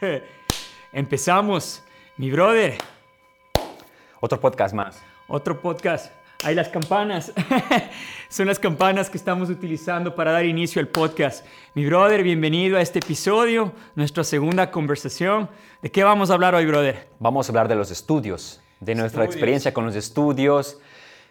[0.92, 1.82] Empezamos,
[2.16, 2.78] mi brother.
[4.20, 5.00] Otro podcast más.
[5.26, 6.12] Otro podcast.
[6.44, 7.32] Hay las campanas.
[8.28, 11.44] Son las campanas que estamos utilizando para dar inicio al podcast.
[11.74, 15.48] Mi brother, bienvenido a este episodio, nuestra segunda conversación.
[15.82, 17.08] ¿De qué vamos a hablar hoy, brother?
[17.18, 20.78] Vamos a hablar de los estudios, de nuestra experiencia con los estudios,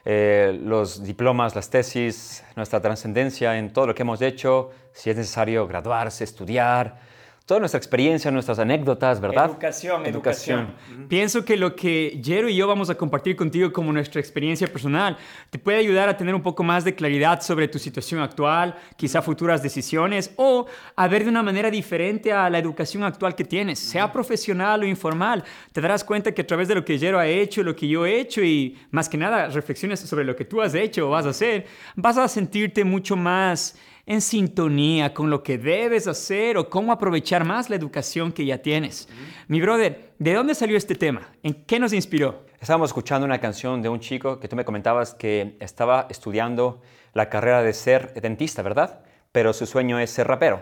[0.04, 5.16] eh, los diplomas, las tesis, nuestra trascendencia en todo lo que hemos hecho, si es
[5.16, 7.00] necesario graduarse, estudiar,
[7.48, 9.46] toda nuestra experiencia, nuestras anécdotas, ¿verdad?
[9.46, 10.76] Educación, educación.
[11.08, 15.18] Pienso que lo que Jero y yo vamos a compartir contigo como nuestra experiencia personal
[15.50, 19.22] te puede ayudar a tener un poco más de claridad sobre tu situación actual, quizá
[19.22, 23.80] futuras decisiones o a ver de una manera diferente a la educación actual que tienes,
[23.80, 25.42] sea profesional o informal.
[25.72, 28.06] Te darás cuenta que a través de lo que Jero ha hecho, lo que yo
[28.06, 31.26] he hecho y más que nada reflexiones sobre lo que tú has hecho o vas
[31.26, 36.70] a hacer, vas a sentirte mucho más en sintonía con lo que debes hacer o
[36.70, 39.10] cómo aprovechar más la educación que ya tienes.
[39.50, 41.30] Mi brother, ¿de dónde salió este tema?
[41.44, 42.46] ¿En qué nos inspiró?
[42.60, 46.82] Estábamos escuchando una canción de un chico que tú me comentabas que estaba estudiando
[47.14, 49.02] la carrera de ser dentista, ¿verdad?
[49.34, 50.62] Pero su sueño es ser rapero.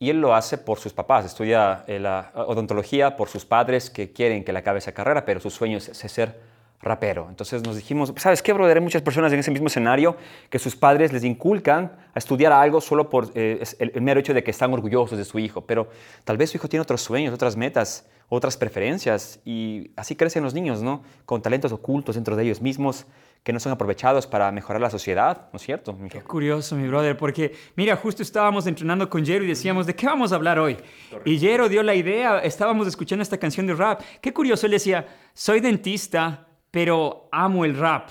[0.00, 4.12] Y él lo hace por sus papás, estudia eh, la odontología por sus padres que
[4.12, 6.40] quieren que le acabe esa carrera, pero su sueño es ser
[6.82, 7.26] rapero.
[7.28, 8.78] Entonces nos dijimos, ¿sabes qué, brother?
[8.78, 10.16] Hay muchas personas en ese mismo escenario
[10.48, 14.42] que sus padres les inculcan a estudiar algo solo por eh, el, mero hecho de
[14.42, 15.88] que están orgullosos de su hijo, pero
[16.24, 20.54] tal vez su hijo tiene otros sueños, otras metas, otras preferencias y así crecen los
[20.54, 21.02] niños, ¿no?
[21.26, 23.06] Con talentos ocultos dentro de ellos mismos
[23.42, 25.96] que no son aprovechados para mejorar la sociedad, ¿no es cierto?
[26.10, 30.06] Qué curioso, mi brother, porque mira, justo estábamos entrenando con Jero y decíamos, ¿de qué
[30.06, 30.76] vamos a hablar hoy?
[31.24, 34.02] Y Jero dio la idea, estábamos escuchando esta canción de rap.
[34.20, 38.08] Qué curioso, él decía, soy dentista, pero amo el rap.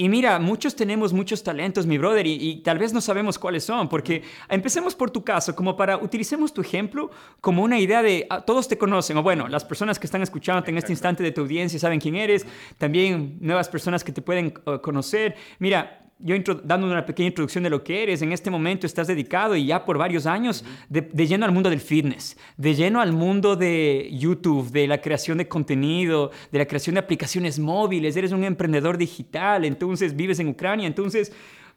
[0.00, 3.88] Y mira, muchos tenemos muchos talentos, mi brother, y, tal vez no sabemos cuáles son,
[3.88, 8.42] porque empecemos por tu caso, como para, utilicemos tu ejemplo como una idea de, ah,
[8.42, 11.40] todos te conocen, o bueno, las personas que están escuchándote en este instante de tu
[11.40, 12.46] audiencia saben quién eres,
[12.78, 15.34] también nuevas personas que te pueden uh, conocer.
[15.58, 16.34] Mira, yo
[16.64, 19.84] dando una pequeña introducción de lo que eres, en este momento estás dedicado y ya
[19.84, 24.70] por varios años de, lleno al mundo del fitness, de lleno al mundo de YouTube,
[24.70, 29.64] de la creación de contenido, de la creación de aplicaciones móviles, eres un emprendedor digital,
[29.64, 31.32] entonces vives en Ucrania, entonces,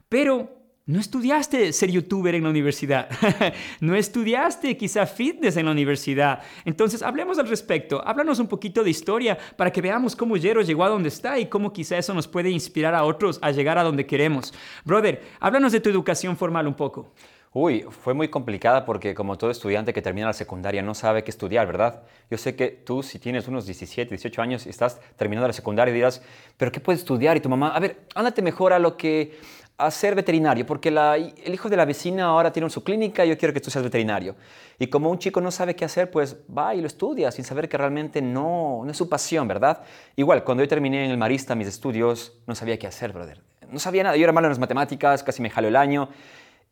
[0.09, 0.60] pero
[0.91, 3.07] no estudiaste ser youtuber en la universidad.
[3.79, 6.41] no estudiaste quizá fitness en la universidad.
[6.66, 8.06] Entonces, hablemos al respecto.
[8.06, 11.46] Háblanos un poquito de historia para que veamos cómo Jero llegó a donde está y
[11.46, 14.53] cómo quizá eso nos puede inspirar a otros a llegar a donde queremos.
[14.84, 17.13] Brother, háblanos de tu educación formal un poco.
[17.53, 21.31] Uy, fue muy complicada porque como todo estudiante que termina la secundaria no sabe qué
[21.31, 22.03] estudiar, ¿verdad?
[22.29, 25.94] Yo sé que tú si tienes unos 17, 18 años y estás terminando la secundaria
[25.94, 26.22] dirás,
[26.56, 27.35] pero ¿qué puedes estudiar?
[27.35, 29.38] Y tu mamá, a ver, ándate mejor a lo que
[29.85, 33.37] a ser veterinario, porque el hijo de la vecina ahora tiene su clínica y yo
[33.37, 34.35] quiero que tú seas veterinario.
[34.77, 37.67] Y como un chico no sabe qué hacer, pues va y lo estudia sin saber
[37.67, 39.81] que realmente no, no es su pasión, ¿verdad?
[40.15, 43.41] Igual, cuando yo terminé en el Marista mis estudios, no sabía qué hacer, brother.
[43.69, 44.17] No sabía nada.
[44.17, 46.09] Yo era malo en las matemáticas, casi me jaló el año.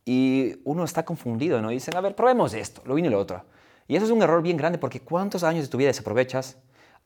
[0.06, 1.72] Y uno está confundido, ¿no?
[1.72, 3.44] Y dicen, a ver, probemos esto, lo vino y lo otro.
[3.88, 6.58] Y eso es un error bien grande porque ¿cuántos años de tu vida desaprovechas?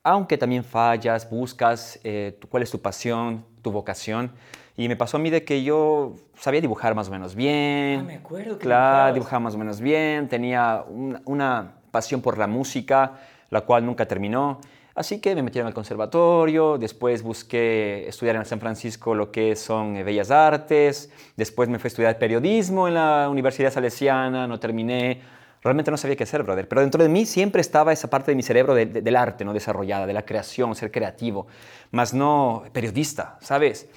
[0.03, 4.31] Aunque también fallas, buscas eh, cuál es tu pasión, tu vocación.
[4.75, 7.99] Y me pasó a mí de que yo sabía dibujar más o menos bien.
[7.99, 10.27] Ah, me acuerdo que Claro, dibujaba más o menos bien.
[10.27, 10.83] Tenía
[11.25, 13.19] una, pasión por la música,
[13.51, 14.59] la cual nunca terminó.
[14.95, 19.95] Así que me metieron al conservatorio, después busqué estudiar en San Francisco lo que son
[19.95, 25.21] eh, Bellas Artes, después me fui a estudiar periodismo en la Universidad Salesiana, no terminé,
[25.63, 28.35] realmente no sabía qué hacer, brother, pero dentro de mí siempre estaba esa parte de
[28.35, 29.53] mi cerebro del arte, ¿no?
[29.53, 31.47] Desarrollada, de la creación, ser creativo,
[31.89, 33.89] más no periodista, ¿sabes?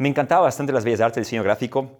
[0.00, 1.90] Me encantaba bastante las bellas artes, el diseño gráfico,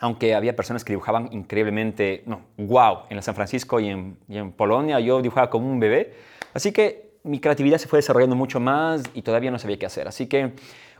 [0.00, 5.20] aunque había personas que dibujaban increíblemente, no, wow, en San Francisco y en, Polonia yo
[5.20, 6.14] dibujaba como un bebé.
[6.54, 10.08] Así que mi creatividad se fue desarrollando mucho más y todavía no sabía qué hacer.
[10.08, 10.54] Así que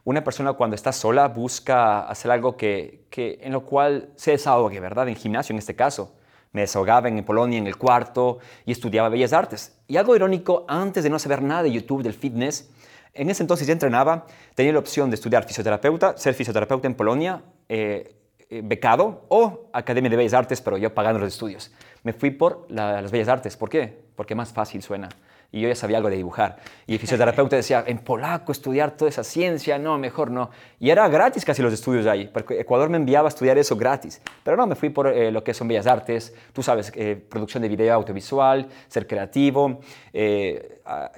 [0.05, 4.79] una persona cuando está sola busca hacer algo que, que, en lo cual se desahogue,
[4.79, 5.09] ¿verdad?
[5.09, 6.13] En gimnasio en este caso.
[6.53, 9.81] Me desahogaba en Polonia en el cuarto y estudiaba bellas artes.
[9.89, 12.71] Y algo irónico, antes de no saber nada de YouTube, del fitness,
[13.15, 17.43] en ese entonces ya entrenaba, tenía la opción de estudiar fisioterapeuta, ser fisioterapeuta en Polonia,
[17.69, 18.17] eh,
[18.49, 21.73] eh, becado, o Academia de Bellas Artes, pero yo pagando los estudios.
[22.03, 23.57] Me fui por las Bellas Artes.
[23.57, 24.03] ¿Por qué?
[24.17, 25.09] Porque más fácil suena
[25.53, 26.57] y yo ya sabía algo de dibujar.
[26.87, 30.51] Y el fisioterapeuta decía, en polaco estudiar toda esa ciencia, no, mejor no.
[30.81, 34.23] Y era gratis casi los estudios ahí, porque Ecuador me enviaba a estudiar eso gratis.
[34.43, 37.63] Pero no, me fui por eh, lo que son bellas artes, tú sabes, eh, producción
[37.63, 39.81] de video audiovisual, ser creativo,
[40.15, 41.13] eh, a,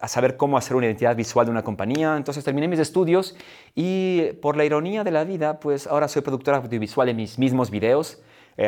[0.00, 2.16] a, saber cómo hacer una identidad visual de una compañía.
[2.16, 3.36] Entonces terminé mis estudios
[3.76, 7.70] y por la ironía de la vida, pues ahora soy productor audiovisual en mis mismos
[7.70, 8.20] videos.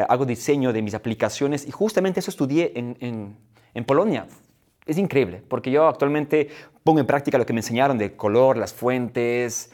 [0.08, 3.36] hago diseño de mis aplicaciones y justamente eso estudié en, en,
[3.74, 4.28] en Polonia
[4.90, 6.48] es increíble, porque yo actualmente
[6.82, 9.70] pongo en práctica lo que me enseñaron de color, las fuentes,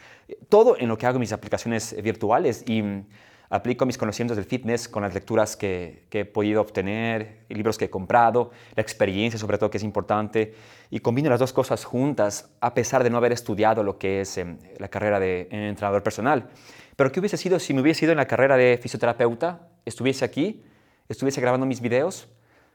[0.51, 3.07] todo en lo que hago mis aplicaciones virtuales y mm,
[3.49, 7.91] aplico mis conocimientos del fitness con las lecturas que, he podido obtener, libros que he
[7.91, 10.55] comprado, la experiencia sobre todo que es importante
[10.91, 14.37] y combino las dos cosas juntas a pesar de no haber estudiado lo que es
[14.37, 16.51] em, la carrera de entrenador personal.
[16.95, 19.69] Pero ¿qué hubiese sido si me hubiese ido en la carrera de fisioterapeuta?
[19.87, 20.63] ¿Estuviese aquí?
[21.09, 22.29] ¿Estuviese grabando mis videos?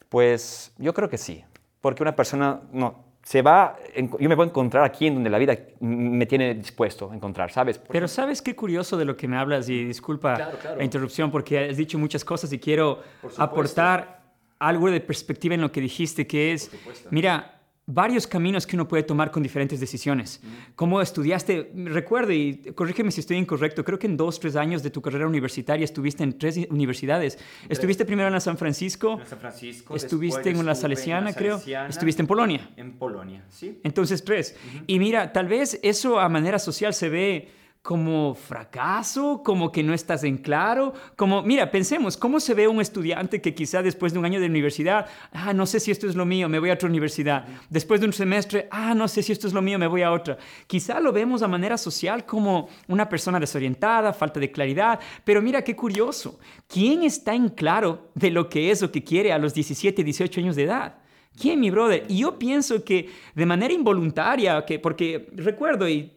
[0.09, 1.43] Pues yo creo que sí,
[1.81, 5.37] porque una persona no, se va, yo me voy a encontrar aquí en donde la
[5.37, 7.79] vida me tiene dispuesto a encontrar, ¿sabes?
[7.79, 9.69] Pero ¿sabes qué curioso de lo que me hablas?
[9.69, 13.01] Y disculpa la interrupción porque has dicho muchas cosas y quiero
[13.37, 14.21] aportar
[14.57, 16.71] algo de perspectiva en lo que dijiste, que es,
[17.09, 17.60] mira,
[17.93, 20.41] varios caminos que uno puede tomar con diferentes decisiones.
[20.75, 24.89] Como estudiaste, recuerdo, y corrígeme si estoy incorrecto, creo que en dos, tres años de
[24.89, 27.37] tu carrera universitaria estuviste en tres universidades.
[27.69, 29.19] Estuviste primero en la San Francisco.
[29.19, 29.95] En San Francisco.
[29.95, 31.61] Estuviste en la Salesiana, creo.
[31.89, 32.69] Estuviste en Polonia.
[32.77, 33.79] En Polonia, sí.
[33.83, 34.55] Entonces, tres.
[34.87, 39.93] Y mira, tal vez eso a manera social se ve como fracaso, como que no
[39.93, 44.19] estás en claro, como, mira, pensemos, ¿cómo se ve un estudiante que quizá después de
[44.19, 46.73] un año de universidad, ah, no sé si esto es lo mío, me voy a
[46.73, 49.87] otra universidad, después de un semestre, ah, no sé si esto es lo mío, me
[49.87, 50.37] voy a otra.
[50.67, 55.63] Quizá lo vemos a manera social como una persona desorientada, falta de claridad, pero mira
[55.63, 59.55] qué curioso, ¿quién está en claro de lo que es o que quiere a los
[59.55, 61.01] 17, 18 años de edad?
[61.39, 62.05] ¿Quién, mi brother?
[62.09, 66.11] Y yo pienso que de manera involuntaria, que, porque recuerdo, y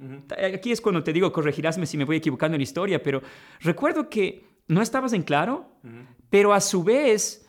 [0.55, 3.23] aquí es cuando te digo, corregirásme si me voy equivocando en la historia, pero
[3.61, 5.71] recuerdo que no estabas en claro,
[6.31, 7.44] pero a su vez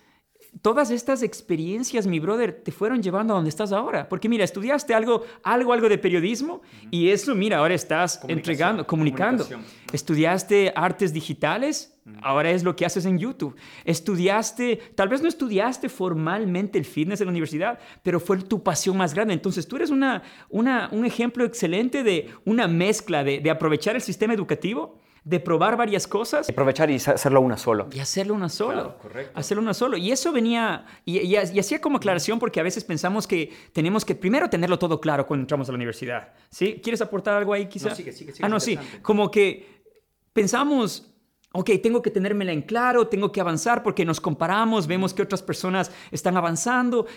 [0.62, 4.07] todas estas experiencias, mi brother, te fueron llevando a donde estás ahora.
[4.07, 6.62] Porque mira, estudiaste algo, algo, algo de periodismo
[6.92, 9.48] y eso, mira, ahora estás entregando, comunicando.
[9.92, 13.56] Estudiaste artes digitales, ahora es lo que haces en YouTube.
[13.84, 18.98] Estudiaste, tal vez no estudiaste formalmente el fitness en la universidad, pero fue tu pasión
[18.98, 19.34] más grande.
[19.34, 24.01] Entonces tú eres una, una un ejemplo excelente de una mezcla de, de aprovechar el
[24.01, 26.48] sistema educativo de probar varias cosas.
[26.48, 27.88] Aprovechar y hacerlo una solo.
[27.92, 28.95] Y hacerlo una solo.
[29.00, 29.38] correcto.
[29.38, 29.98] Hacerlo una solo.
[29.98, 34.50] Y eso venía, y, hacía como aclaración porque a veces pensamos que tenemos que primero
[34.51, 36.30] tenerlo todo claro cuando entramos a la universidad.
[36.51, 36.80] ¿Sí?
[36.81, 37.89] ¿Quieres aportar algo ahí quizás?
[37.89, 38.77] No, sigue, sigue, sigue, ah, no, sí.
[39.01, 39.83] Como que
[40.31, 41.12] pensamos...
[41.57, 45.42] Ok, tengo que tenérmela en claro, tengo que avanzar porque nos comparamos, vemos que otras
[45.42, 47.07] personas están avanzando.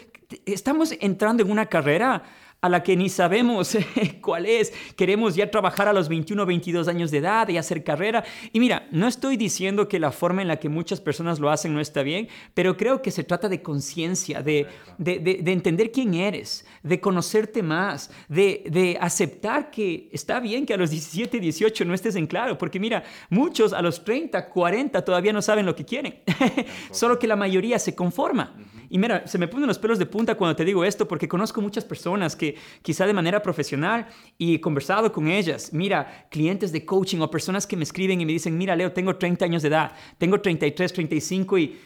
[0.46, 2.22] Estamos entrando en una carrera
[2.60, 3.76] a la que ni sabemos
[4.20, 4.72] cuál es.
[4.96, 8.25] Queremos ya trabajar a los 21 o 22 años de edad y hacer carrera.
[8.52, 11.72] Y mira, no estoy diciendo que la forma en la que muchas personas lo hacen
[11.72, 14.66] no está bien, pero creo que se trata de conciencia, de,
[14.99, 20.76] de, entender quién eres, de conocerte más, de, de aceptar que está bien que a
[20.76, 25.32] los 17, 18 no estés en claro, porque mira, muchos a los 30, 40 todavía
[25.32, 26.20] no saben lo que quieren,
[26.90, 28.55] solo que la mayoría se conforma.
[28.90, 31.61] Y mira, se me ponen los pelos de punta cuando te digo esto, porque conozco
[31.61, 34.06] muchas personas que quizá de manera profesional
[34.37, 38.26] y he conversado con ellas, mira, clientes de coaching o personas que me escriben y
[38.26, 41.79] me dicen, mira, Leo, tengo 30 años de edad, tengo 33, 35 y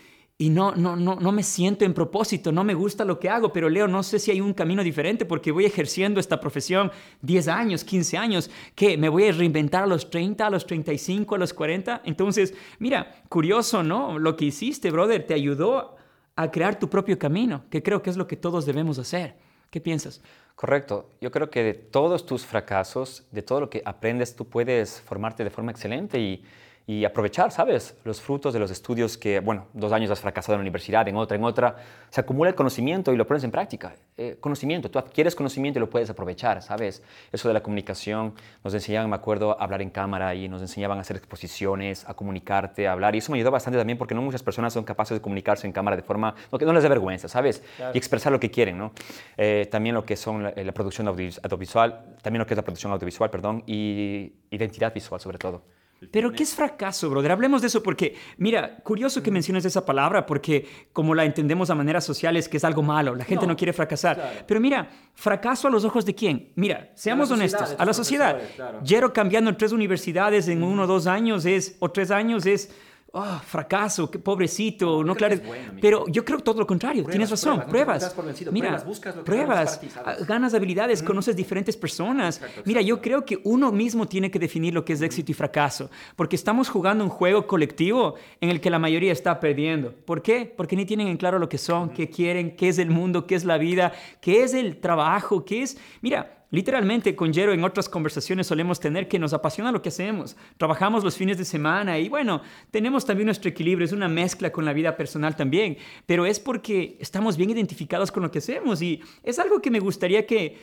[0.42, 3.52] y no, no, no, no me siento en propósito, no me gusta lo que hago,
[3.52, 6.90] pero Leo, no sé si hay un camino diferente porque voy ejerciendo esta profesión
[7.20, 11.36] 10 años, 15 años, que me voy a reinventar a los 30, a los 35,
[11.36, 12.02] a los 40.
[12.04, 14.18] Entonces, mira, curioso, ¿no?
[14.18, 15.94] Lo que hiciste, brother, te ayudó
[16.36, 19.36] a crear tu propio camino, que creo que es lo que todos debemos hacer.
[19.70, 20.20] ¿Qué piensas?
[20.54, 21.10] Correcto.
[21.20, 25.44] Yo creo que de todos tus fracasos, de todo lo que aprendes, tú puedes formarte
[25.44, 26.44] de forma excelente y
[26.86, 27.96] y aprovechar, ¿sabes?
[28.04, 31.16] Los frutos de los estudios que, bueno, dos años has fracasado en la universidad, en
[31.16, 31.76] otra, en otra,
[32.10, 33.94] se acumula el conocimiento y lo pones en práctica.
[34.16, 37.02] Eh, conocimiento, tú adquieres conocimiento y lo puedes aprovechar, ¿sabes?
[37.30, 38.34] Eso de la comunicación,
[38.64, 42.14] nos enseñaban, me acuerdo, a hablar en cámara y nos enseñaban a hacer exposiciones, a
[42.14, 45.16] comunicarte, a hablar, y eso me ayudó bastante también porque no muchas personas son capaces
[45.16, 47.62] de comunicarse en cámara de forma, no, que no les dé vergüenza, ¿sabes?
[47.94, 48.92] Y expresar lo que quieren, ¿no?
[49.36, 52.92] Eh, también lo que son la, la producción audiovisual, también lo que es la producción
[52.92, 55.62] audiovisual, perdón, y identidad visual sobre todo.
[56.10, 57.32] Pero ¿qué es fracaso, brother?
[57.32, 61.74] Hablemos de eso porque, mira, curioso que menciones esa palabra porque como la entendemos a
[61.74, 64.44] manera social es que es algo malo, la gente no, quiere fracasar.
[64.46, 66.52] Pero mira, fracaso a los ojos de quién?
[66.56, 68.40] Mira, seamos honestos, a la sociedad.
[68.56, 69.12] Claro.
[69.12, 72.70] cambiando en tres universidades en uno o dos años es, o tres años es
[73.12, 75.36] oh, fracaso, qué pobrecito, no, claro.
[75.80, 78.14] pero yo creo todo lo contrario, tienes razón, pruebas.
[78.50, 78.82] Mira,
[79.24, 82.40] pruebas, ah, ganas habilidades, conoces diferentes personas.
[82.64, 85.90] Mira, yo creo que uno mismo tiene que definir lo que es éxito y fracaso,
[86.16, 89.92] porque estamos jugando un juego colectivo en el que la mayoría está perdiendo.
[89.92, 90.52] ¿Por qué?
[90.56, 93.34] Porque ni tienen en claro lo que son, qué quieren, qué es el mundo, qué
[93.34, 95.76] es la vida, qué es el trabajo, qué es...
[96.00, 100.36] Mira, literalmente con Jero en otras conversaciones solemos tener que nos apasiona lo que hacemos.
[100.58, 104.64] Trabajamos los fines de semana y bueno, tenemos también nuestro equilibrio, es una mezcla con
[104.64, 109.02] la vida personal también, pero es porque estamos bien identificados con lo que hacemos y
[109.24, 110.58] es algo que me gustaría que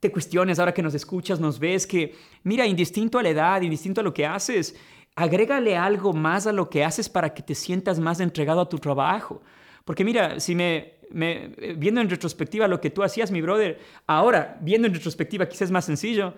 [0.00, 4.00] te cuestiones ahora que nos escuchas, nos ves, que mira, indistinto a la edad, indistinto
[4.00, 4.74] a lo que haces,
[5.14, 8.78] agrégale algo más a lo que haces para que te sientas más entregado a tu
[8.78, 9.40] trabajo.
[9.84, 14.58] Porque mira, si me eh, viendo en retrospectiva lo que tú hacías, mi brother, ahora,
[14.60, 16.34] viendo en retrospectiva, quizás es más sencillo,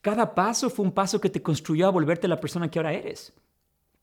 [0.00, 3.32] cada paso fue un paso que te construyó a volverte la persona que ahora eres.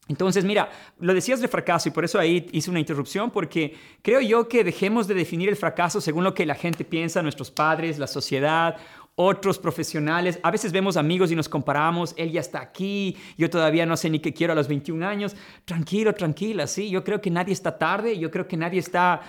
[0.08, 4.22] Entonces, mira, lo decías de fracaso y por eso ahí hice una interrupción, porque creo
[4.22, 8.00] yo que dejemos de definir el fracaso según lo que la gente piensa, nuestros padres,
[8.00, 8.78] la sociedad,
[9.14, 10.40] otros profesionales.
[10.42, 14.10] A veces vemos amigos y nos comparamos, él ya está aquí, yo todavía no sé
[14.10, 15.36] ni qué quiero a los 21 años.
[15.66, 19.22] Tranquilo, tranquila, sí, yo creo que nadie está tarde, yo creo que nadie está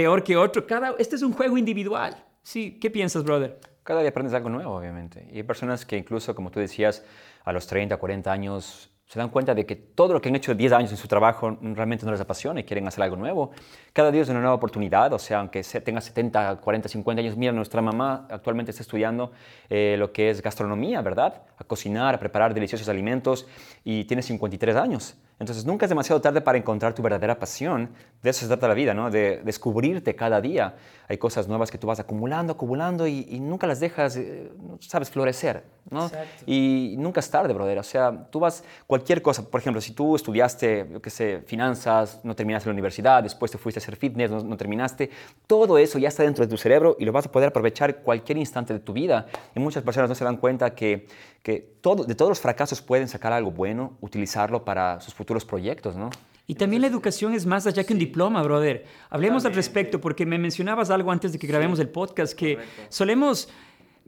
[0.00, 0.66] peor que otro.
[0.66, 2.16] Cada, este es un juego individual.
[2.42, 3.60] Sí, ¿qué piensas, brother?
[3.82, 5.28] Cada día aprendes algo nuevo, obviamente.
[5.30, 7.04] Y hay personas que incluso, como tú decías,
[7.44, 10.54] a los 30, 40 años se dan cuenta de que todo lo que han hecho
[10.54, 13.50] 10 años en su trabajo realmente no les apasiona y quieren hacer algo nuevo.
[13.92, 17.52] Cada día es una nueva oportunidad, o sea, aunque tenga 70, 40, 50 años, mira,
[17.52, 19.32] nuestra mamá actualmente está estudiando
[19.68, 21.42] eh, lo que es gastronomía, ¿verdad?
[21.58, 23.48] A cocinar, a preparar deliciosos alimentos
[23.84, 25.16] y tiene 53 años.
[25.40, 27.88] Entonces nunca es demasiado tarde para encontrar tu verdadera pasión.
[28.22, 29.10] De eso se trata la vida, ¿no?
[29.10, 30.74] De descubrirte cada día.
[31.08, 35.64] Hay cosas nuevas que tú vas acumulando, acumulando y, nunca las dejas, eh, sabes, florecer,
[35.88, 36.04] ¿no?
[36.04, 36.44] Exacto.
[36.46, 37.78] Y nunca es tarde, brother.
[37.78, 42.20] O sea, tú vas, cualquier cosa, por ejemplo, si tú estudiaste, yo qué sé, finanzas,
[42.22, 45.10] no terminaste la universidad, después te fuiste hacer fitness, no, no terminaste,
[45.46, 48.38] todo eso ya está dentro de tu cerebro y lo vas a poder aprovechar cualquier
[48.38, 49.26] instante de tu vida.
[49.54, 51.06] Y muchas personas no se dan cuenta que
[51.42, 55.96] que todo, de todos los fracasos pueden sacar algo bueno, utilizarlo para sus futuros proyectos,
[55.96, 56.10] ¿no?
[56.46, 58.84] Y también la educación es más allá que un diploma, brother.
[59.08, 62.58] Hablemos al respecto, porque me mencionabas algo antes de que grabemos el podcast, que
[62.88, 63.48] solemos,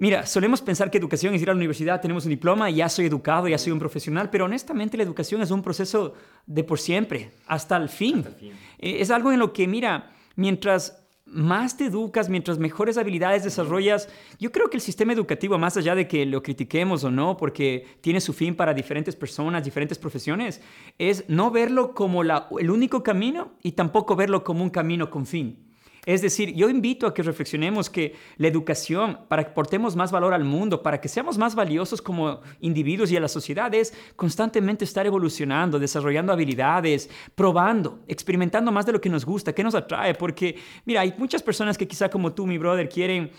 [0.03, 3.07] mira, solemos pensar que educación es ir a la universidad, tenemos un diploma, ya soy
[3.07, 7.31] educado, ya soy un profesional, pero honestamente la educación es un proceso de por siempre,
[7.47, 8.19] hasta el fin.
[8.19, 8.53] Hasta el fin.
[8.81, 14.09] Eh, es algo en lo que, mira, mientras más te educas, mientras mejores habilidades desarrollas,
[14.41, 17.87] yo creo que el sistema educativo, más allá de que lo critiquemos o no, porque
[18.01, 20.61] tiene su fin para diferentes personas, diferentes profesiones,
[20.99, 25.72] es no verlo como el único camino y tampoco verlo como un camino con fin.
[26.05, 30.35] Es decir, yo invito a que reflexionemos que la educación, para que aportemos más valor
[30.35, 34.85] al mundo, para que seamos más valiosos como individuos y a la sociedad, es constantemente
[34.85, 40.15] estar evolucionando, desarrollando habilidades, probando, experimentando más de lo que nos gusta, que nos atrae.
[40.15, 43.31] Porque, mira, hay muchas personas que quizá como tú, mi brother, quieren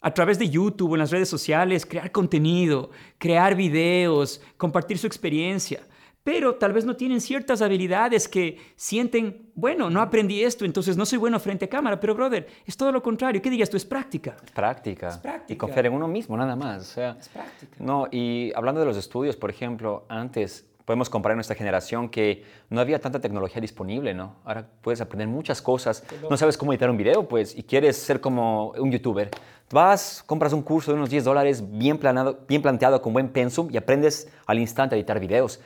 [0.00, 5.84] a través de YouTube en las redes sociales crear contenido, crear videos, compartir su experiencia
[6.24, 11.04] pero tal vez no tienen ciertas habilidades que sienten, bueno, no aprendí esto, entonces no
[11.04, 13.76] soy bueno frente a cámara, pero brother, es todo lo contrario, ¿qué digas tú?
[13.76, 14.34] Es práctica.
[14.42, 15.08] Es práctica.
[15.08, 15.52] Es práctica.
[15.52, 16.80] Y confiar en uno mismo, nada más.
[16.80, 17.76] O sea, es práctica.
[17.78, 22.80] No, y hablando de los estudios, por ejemplo, antes podemos comparar nuestra generación que no
[22.80, 24.36] había tanta tecnología disponible, ¿no?
[24.44, 26.04] Ahora puedes aprender muchas cosas.
[26.28, 29.30] No sabes cómo editar un video, pues, y quieres ser como un youtuber.
[29.70, 31.98] Vas, compras un curso de unos 10 dólares bien,
[32.48, 35.60] bien planteado, con buen pensum, y aprendes al instante a editar videos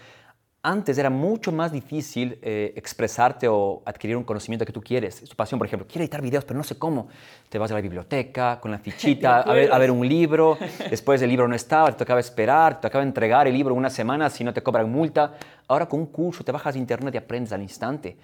[0.62, 5.22] antes era mucho más difícil eh, expresarte o adquirir un conocimiento que tú quieres.
[5.22, 7.08] Tu pasión, por ejemplo, quiero editar videos, pero no sé cómo.
[7.48, 10.58] Te vas a la biblioteca con la fichita a ver, a ver, un libro,
[10.90, 14.28] después el libro no estaba, te tocaba esperar, te tocaba entregar el libro una semana
[14.30, 15.34] si no te cobran multa.
[15.68, 18.16] Ahora con un curso te bajas a internet y aprendes al instante.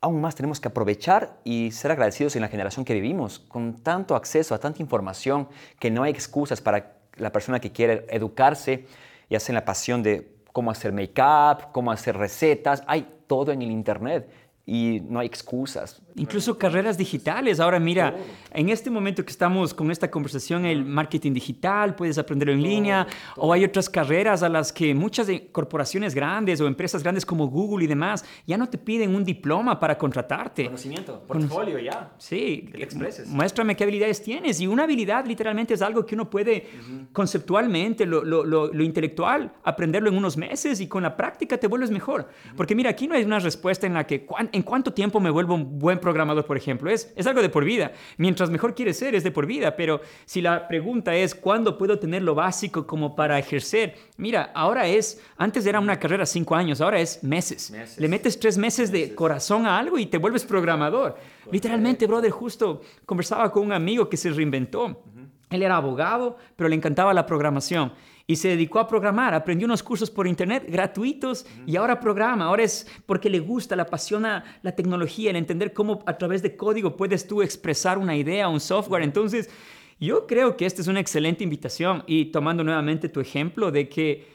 [0.00, 4.16] Aún más tenemos que aprovechar y ser agradecidos en la generación que vivimos, con tanto
[4.16, 5.48] acceso a tanta información
[5.78, 8.86] que no hay excusas para la persona que quiere educarse
[9.28, 13.70] y hace la pasión de cómo hacer make-up, cómo hacer recetas, hay todo en el
[13.70, 14.28] Internet
[14.66, 16.02] y no hay excusas.
[16.16, 17.60] Incluso carreras digitales.
[17.60, 18.14] Ahora mira,
[18.52, 23.06] en este momento que estamos con esta conversación, el marketing digital, puedes aprenderlo en línea,
[23.36, 27.84] o hay otras carreras a las que muchas corporaciones grandes o empresas grandes como Google
[27.84, 30.64] y demás ya no te piden un diploma para contratarte.
[30.64, 32.12] Conocimiento, portfolio ya.
[32.18, 33.28] Sí, que te expreses.
[33.28, 34.60] muéstrame qué habilidades tienes.
[34.60, 36.68] Y una habilidad literalmente es algo que uno puede
[37.12, 41.90] conceptualmente, lo, lo, lo, intelectual, aprenderlo en unos meses y con la práctica te vuelves
[41.90, 42.28] mejor.
[42.56, 45.54] Porque mira, aquí no hay una respuesta en la que ¿en cuánto tiempo me vuelvo
[45.54, 46.90] un buen programador, por ejemplo?
[46.90, 47.92] Es, es algo de por vida.
[48.16, 49.76] Mientras mejor quieres ser, es de por vida.
[49.76, 53.94] Pero si la pregunta es, ¿cuándo puedo tener lo básico como para ejercer?
[54.16, 57.72] Mira, ahora es, antes era una carrera cinco años, ahora es meses.
[57.98, 61.16] Le metes tres meses, de corazón a algo y te vuelves programador.
[61.50, 65.02] Literalmente, brother, justo conversaba con un amigo que se reinventó.
[65.50, 67.92] Él era abogado, pero le encantaba la programación
[68.30, 72.62] y se dedicó a programar, aprendió unos cursos por internet gratuitos y ahora programa, ahora
[72.62, 76.96] es porque le gusta, le apasiona la tecnología, el entender cómo a través de código
[76.96, 79.02] puedes tú expresar una idea, un software.
[79.02, 79.50] Entonces,
[79.98, 84.28] Yo creo que esta es una excelente invitación y tomando nuevamente tu ejemplo de que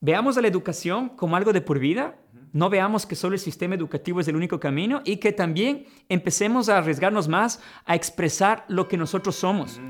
[0.00, 2.20] veamos a la educación como algo de por vida,
[2.52, 6.68] no veamos que solo el sistema educativo es el único camino y que también empecemos
[6.68, 9.80] a arriesgarnos más a expresar lo que nosotros somos.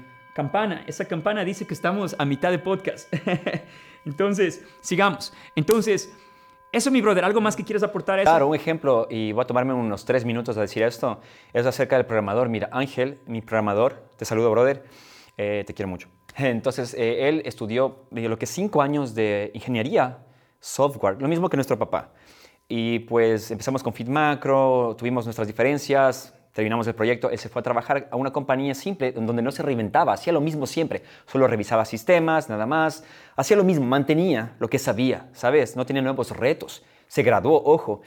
[0.41, 3.13] Campana, esa campana dice que estamos a mitad de podcast.
[4.07, 5.35] Entonces, sigamos.
[5.55, 6.17] Entonces,
[6.73, 8.31] eso, mi brother, ¿algo más que quieras aportar a eso?
[8.31, 11.21] Claro, un ejemplo, y voy a tomarme unos tres minutos a decir esto,
[11.53, 12.49] es acerca del programador.
[12.49, 14.83] Mira, Ángel, mi programador, te saludo, brother,
[15.37, 16.09] eh, te quiero mucho.
[16.39, 20.21] Entonces, eh, él estudió lo que cinco años de ingeniería
[20.59, 22.13] software, lo mismo que nuestro papá.
[22.67, 27.63] Y pues empezamos con FitMacro, tuvimos nuestras diferencias, terminamos el proyecto, él se fue a
[27.63, 31.85] trabajar a una compañía simple donde no se reinventaba, hacía lo mismo siempre, solo revisaba
[31.85, 33.05] sistemas, nada más,
[33.37, 35.77] hacía lo mismo, mantenía lo que sabía, ¿sabes?
[35.77, 38.03] No tenía nuevos retos, se graduó, ojo.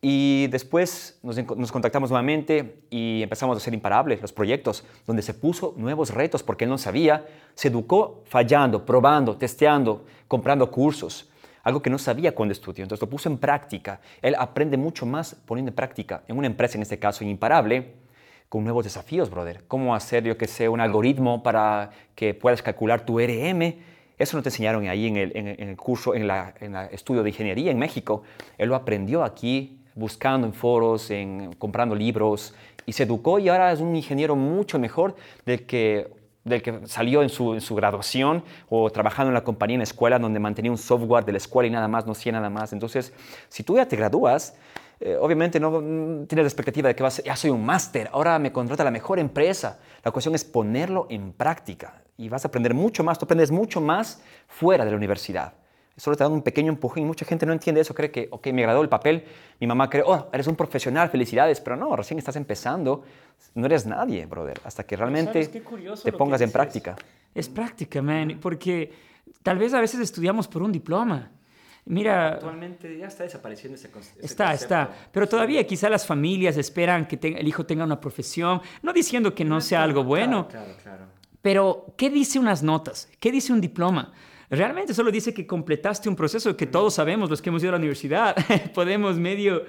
[0.00, 5.74] Y después nos, contactamos nuevamente y empezamos a ser imparables los proyectos, donde se puso
[5.76, 11.28] nuevos retos porque él no sabía, se educó fallando, probando, testeando, comprando cursos
[11.62, 12.82] algo que no sabía cuando estudió.
[12.82, 14.00] Entonces lo puso en práctica.
[14.22, 17.94] Él aprende mucho más poniendo en práctica, en una empresa, en este caso imparable,
[18.48, 19.64] con nuevos desafíos, brother.
[19.68, 23.74] Cómo hacer, yo que sé, un algoritmo para que puedas calcular tu RM.
[24.18, 28.22] Eso no te enseñaron ahí en el, curso, en el estudio de ingeniería en México.
[28.56, 31.10] Él lo aprendió aquí, buscando en foros,
[31.58, 32.54] comprando libros,
[32.86, 36.08] y se educó y ahora es un ingeniero mucho mejor del que
[36.44, 40.40] del que salió en su, graduación o trabajando en la compañía en la escuela donde
[40.40, 42.72] mantenía un software de la escuela y nada más, no hacía nada más.
[42.72, 43.12] Entonces,
[43.48, 44.56] si tú ya te gradúas,
[45.00, 45.70] eh, obviamente no
[46.26, 49.18] tienes la expectativa de que vas, ya soy un máster, ahora me contrata la mejor
[49.18, 49.78] empresa.
[50.02, 53.80] La cuestión es ponerlo en práctica y vas a aprender mucho más, tú aprendes mucho
[53.80, 55.52] más fuera de la universidad
[55.98, 58.46] solo te dan un pequeño empujón y mucha gente no entiende eso, cree que, ok,
[58.48, 59.24] me agradó el papel,
[59.60, 63.02] mi mamá cree, oh, eres un profesional, felicidades, pero no, recién estás empezando,
[63.54, 66.96] no eres nadie, brother, hasta que realmente te pongas en práctica.
[67.34, 68.92] Es práctica, man, porque
[69.42, 71.32] tal vez a veces estudiamos por un diploma.
[71.84, 74.24] Mira, actualmente ya está desapareciendo ese, concepto.
[74.24, 74.90] Está, está.
[75.10, 79.44] Pero todavía quizá las familias esperan que el hijo tenga una profesión, no diciendo que
[79.44, 80.48] no sea algo bueno.
[80.48, 81.04] Claro, claro,
[81.40, 83.08] Pero, ¿qué dice unas notas?
[83.18, 84.12] ¿Qué dice un diploma?
[84.50, 87.72] Realmente solo dice que completaste un proceso que todos sabemos, los que hemos ido a
[87.72, 88.34] la universidad,
[88.74, 89.64] podemos medio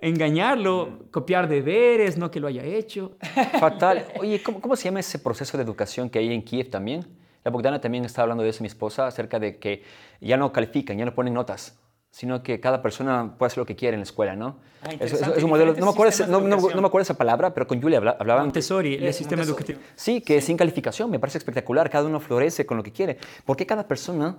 [0.00, 3.16] engañarlo, copiar deberes, no que lo haya hecho.
[3.58, 4.06] Fatal.
[4.20, 7.06] Oye, ¿cómo, ¿cómo, se llama ese proceso de educación que hay en Kiev también?
[7.42, 9.82] La Bogdana también está hablando de eso, mi esposa, acerca de que
[10.20, 11.78] ya no califican, ya no ponen notas
[12.10, 14.58] sino que cada persona puede hacer lo que quiere en la escuela, ¿no?
[14.82, 17.80] Ah, es, un modelo, no me, acuerdo, no, no, me, acuerdo, esa palabra, pero con
[17.82, 18.44] Julia hablaban...
[18.44, 19.80] Montessori, el sistema educativo.
[19.96, 23.18] Sí, que sin calificación, me parece espectacular, cada uno florece con lo que quiere.
[23.44, 24.36] ¿Por qué cada persona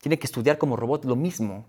[0.00, 1.66] tiene que estudiar como robot lo mismo?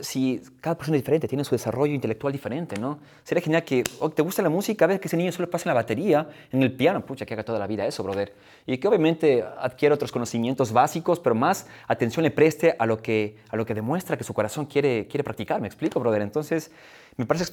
[0.00, 2.98] Si cada persona es diferente, tiene su desarrollo intelectual diferente, ¿no?
[3.22, 5.68] Sería genial que, oh, te gusta la música, a ver que ese niño solo pasa
[5.68, 8.34] en la batería, en el piano, pucha, que haga toda la vida eso, brother.
[8.66, 13.36] Y que obviamente adquiera otros conocimientos básicos, pero más atención le preste a lo que,
[13.50, 16.22] a lo que demuestra que su corazón quiere, quiere practicar, ¿me explico, brother?
[16.22, 16.70] Entonces,
[17.16, 17.44] me parece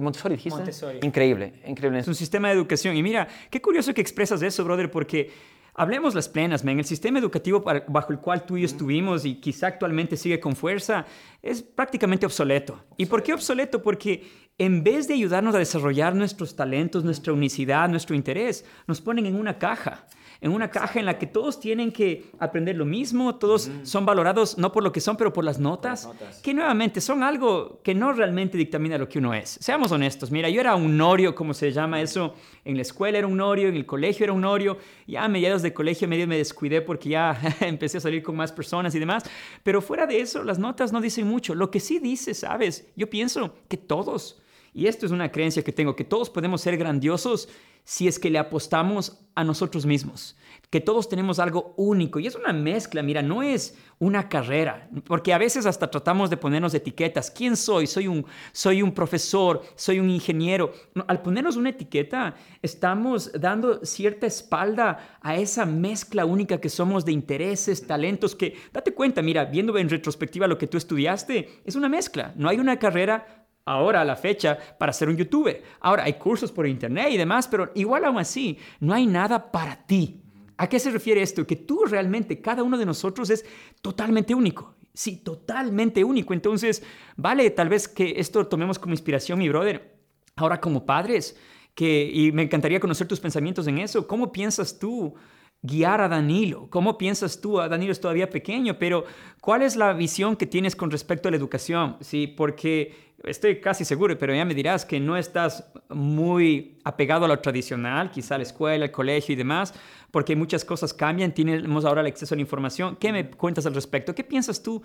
[0.00, 0.58] Montessori, dijiste.
[0.58, 0.98] Montessori.
[1.02, 2.00] Increíble, increíble.
[2.00, 2.96] Es un sistema de educación.
[2.96, 5.30] Y mira, qué curioso que expresas eso, brother, porque
[5.78, 6.78] Hablemos las plenas, men.
[6.78, 10.56] El sistema educativo bajo el cual tú y yo estuvimos y quizá actualmente sigue con
[10.56, 11.04] fuerza
[11.42, 12.82] es prácticamente obsoleto.
[12.96, 13.82] ¿Y por qué obsoleto?
[13.82, 19.26] Porque en vez de ayudarnos a desarrollar nuestros talentos, nuestra unicidad, nuestro interés, nos ponen
[19.26, 20.06] en una caja
[20.40, 24.58] en una caja en la que todos tienen que aprender lo mismo, todos son valorados
[24.58, 26.08] no por lo que son, pero por las notas,
[26.42, 29.58] que nuevamente son algo que no realmente dictamina lo que uno es.
[29.60, 33.26] Seamos honestos, mira, yo era un norio, como se llama eso, en la escuela era
[33.26, 36.36] un norio, en el colegio era un norio, ya a mediados de colegio medio me
[36.36, 39.24] descuidé porque ya empecé a salir con más personas y demás,
[39.62, 41.54] pero fuera de eso, las notas no dicen mucho.
[41.54, 42.86] Lo que sí dice, ¿sabes?
[42.96, 44.42] Yo pienso que todos,
[44.76, 47.48] y esto es una creencia que tengo, que todos podemos ser grandiosos
[47.82, 50.36] si es que le apostamos a nosotros mismos,
[50.70, 55.32] que todos tenemos algo único y es una mezcla, mira, no es una carrera, porque
[55.32, 57.86] a veces hasta tratamos de ponernos etiquetas, ¿quién soy?
[57.86, 60.72] Soy un, soy un profesor, soy un ingeniero.
[61.06, 67.12] al ponernos una etiqueta, estamos dando cierta espalda a esa mezcla única que somos de
[67.12, 71.88] intereses, talentos, que date cuenta, mira, viendo en retrospectiva lo que tú estudiaste, es una
[71.88, 73.35] mezcla, no hay una carrera
[73.66, 75.62] ahora la fecha para ser un youtuber.
[75.80, 79.84] Ahora hay cursos por internet y demás, pero igual aún así no hay nada para
[79.86, 80.22] ti.
[80.56, 81.46] ¿A qué se refiere esto?
[81.46, 83.44] Que tú realmente, cada uno de nosotros es
[83.82, 84.74] totalmente único.
[84.94, 86.32] Sí, totalmente único.
[86.32, 86.82] Entonces,
[87.16, 89.94] vale, tal vez que esto tomemos como inspiración, mi brother.
[90.36, 91.36] Ahora como padres,
[91.74, 94.06] que, y me encantaría conocer tus pensamientos en eso.
[94.06, 95.14] ¿Cómo piensas tú
[95.62, 96.68] guiar a Danilo?
[96.70, 97.60] ¿Cómo piensas tú?
[97.60, 99.04] A Danilo es todavía pequeño, pero
[99.40, 101.96] ¿cuál es la visión que tienes con respecto a la educación?
[102.00, 107.28] Sí, porque estoy casi seguro, pero ya me dirás que no estás muy apegado a
[107.28, 109.74] lo tradicional, quizá la escuela, el colegio y demás,
[110.10, 112.96] porque muchas cosas cambian, tenemos ahora el acceso a la información.
[112.96, 114.14] ¿Qué me cuentas al respecto?
[114.14, 114.82] ¿Qué piensas tú?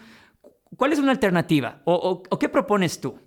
[0.78, 1.82] ¿Cuál es una alternativa?
[1.86, 3.18] ¿O, qué propones tú?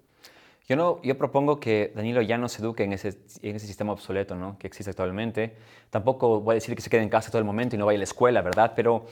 [0.67, 3.93] Yo, no, yo propongo que Danilo ya no se eduque en ese, en ese sistema
[3.93, 4.59] obsoleto ¿no?
[4.59, 5.57] que existe actualmente.
[5.91, 7.97] Tampoco voy a decir que se quede en casa todo el momento y no vaya
[7.97, 8.73] a la escuela, ¿verdad?
[8.75, 9.05] Pero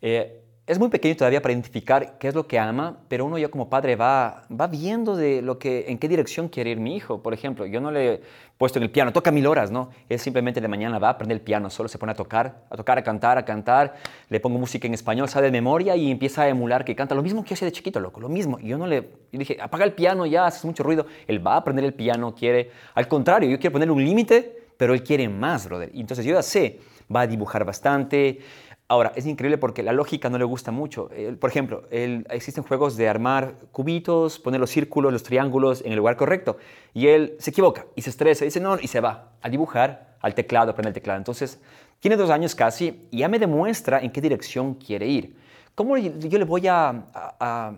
[0.00, 3.48] eh, es muy pequeño todavía para identificar qué es lo que ama, pero uno ya
[3.48, 7.24] como padre va, va viendo de lo que, en qué dirección quiere ir mi hijo.
[7.24, 8.20] Por ejemplo, yo no le he
[8.56, 9.90] puesto en el piano, toca mil horas, ¿no?
[10.08, 12.76] Él simplemente de mañana va a aprender el piano, solo se pone a tocar, a
[12.76, 13.96] tocar, a cantar, a cantar,
[14.28, 17.22] le pongo música en español, sabe de memoria y empieza a emular que canta lo
[17.24, 18.56] mismo que yo hacía de chiquito, loco, lo mismo.
[18.60, 21.04] Y yo no le dije, apaga el piano ya, haces mucho ruido.
[21.26, 24.94] Él va a aprender el piano, quiere, al contrario, yo quiero ponerle un límite, pero
[24.94, 25.90] él quiere más, brother.
[25.94, 26.78] Entonces yo ya sé,
[27.14, 28.38] va a dibujar bastante,
[28.90, 31.10] Ahora, es increíble porque la lógica no le gusta mucho.
[31.38, 36.16] por ejemplo, existen juegos de armar cubitos, poner los círculos, los triángulos en el lugar
[36.16, 36.56] correcto.
[36.92, 40.16] Y él se equivoca y se estresa, y dice no, y se va a dibujar
[40.20, 41.18] al teclado, aprende el teclado.
[41.18, 41.60] Entonces,
[42.00, 45.36] tiene dos años casi y ya me demuestra en qué dirección quiere ir.
[45.76, 47.72] ¿Cómo yo le voy a a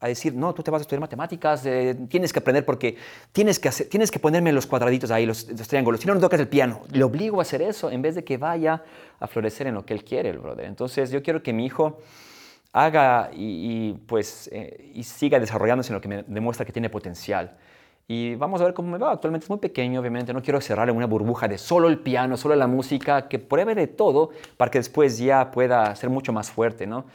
[0.00, 2.96] decir, no, tú te vas a estudiar matemáticas, eh, tienes que aprender porque
[3.32, 6.40] tienes que, hacer, tienes que ponerme los cuadraditos ahí, los, triángulos, si no, no tocas
[6.40, 6.82] el piano.
[6.90, 8.82] Le obligo a hacer eso en vez de que vaya
[9.18, 10.66] a florecer en lo que él quiere, el brother.
[10.66, 11.98] Entonces yo quiero que mi hijo
[12.72, 17.56] haga y, pues, eh, y siga desarrollándose en lo que me demuestra que tiene potencial.
[18.06, 19.12] Y vamos a ver cómo me va.
[19.12, 20.34] Actualmente es muy pequeño, obviamente.
[20.34, 23.86] No quiero cerrarle una burbuja de solo el piano, solo la música, que pruebe de
[23.86, 27.06] todo para que después ya pueda ser mucho más fuerte, ¿no?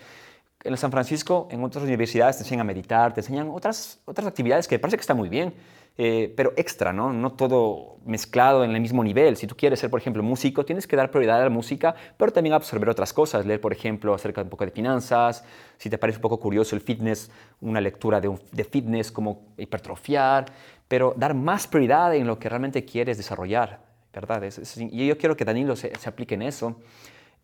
[0.63, 4.67] En San Francisco, en otras universidades te enseñan a meditar, te enseñan otras, otras actividades
[4.67, 5.53] que parece que están muy bien,
[5.97, 7.11] eh, pero extra, ¿no?
[7.11, 9.35] No todo mezclado en el mismo nivel.
[9.37, 12.31] Si tú quieres ser, por ejemplo, músico, tienes que dar prioridad a la música, pero
[12.31, 13.45] también absorber otras cosas.
[13.45, 15.43] Leer, por ejemplo, acerca un poco de finanzas.
[15.77, 17.29] Si te parece un poco curioso el fitness,
[17.61, 20.45] una lectura de, de fitness, como hipertrofiar,
[20.87, 23.79] pero dar más prioridad en lo que realmente quieres desarrollar,
[24.13, 24.41] ¿verdad?
[24.77, 26.77] y yo quiero que Danilo se, se aplique en eso.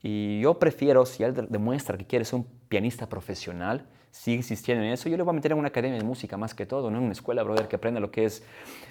[0.01, 4.91] Y yo prefiero, si él demuestra que quiere ser un pianista profesional, sigue insistiendo en
[4.91, 6.97] eso, yo le voy a meter en una academia de música más que todo, no
[6.99, 8.43] en una escuela, brother, que aprenda lo que es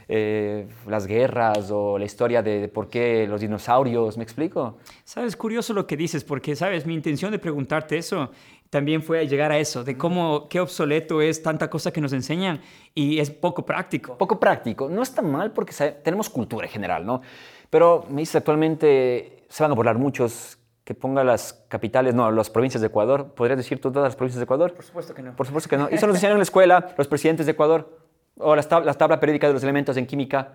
[0.07, 4.77] eh, las guerras o la historia de, por qué los dinosaurios, ¿me explico?
[5.05, 8.31] Sabes, curioso lo que dices, porque, sabes, mi intención de preguntarte eso
[8.69, 12.61] también fue llegar a eso, de cómo, qué obsoleto es tanta cosa que nos enseñan
[12.95, 14.19] y es poco práctico.
[14.19, 17.23] Poco práctico, no está mal porque tenemos cultura en general, ¿no?
[17.71, 22.51] Pero me dice actualmente, se van a burlar muchos que ponga las capitales, no, las
[22.51, 23.33] provincias de Ecuador.
[23.35, 24.75] ¿Podrías decir tú todas las provincias de Ecuador?
[24.75, 25.35] Por supuesto que no.
[25.35, 25.89] Por supuesto que no.
[25.89, 27.99] Eso nos enseñaron en la escuela los presidentes de Ecuador.
[28.37, 30.55] O la tabla, periódica de los elementos en química.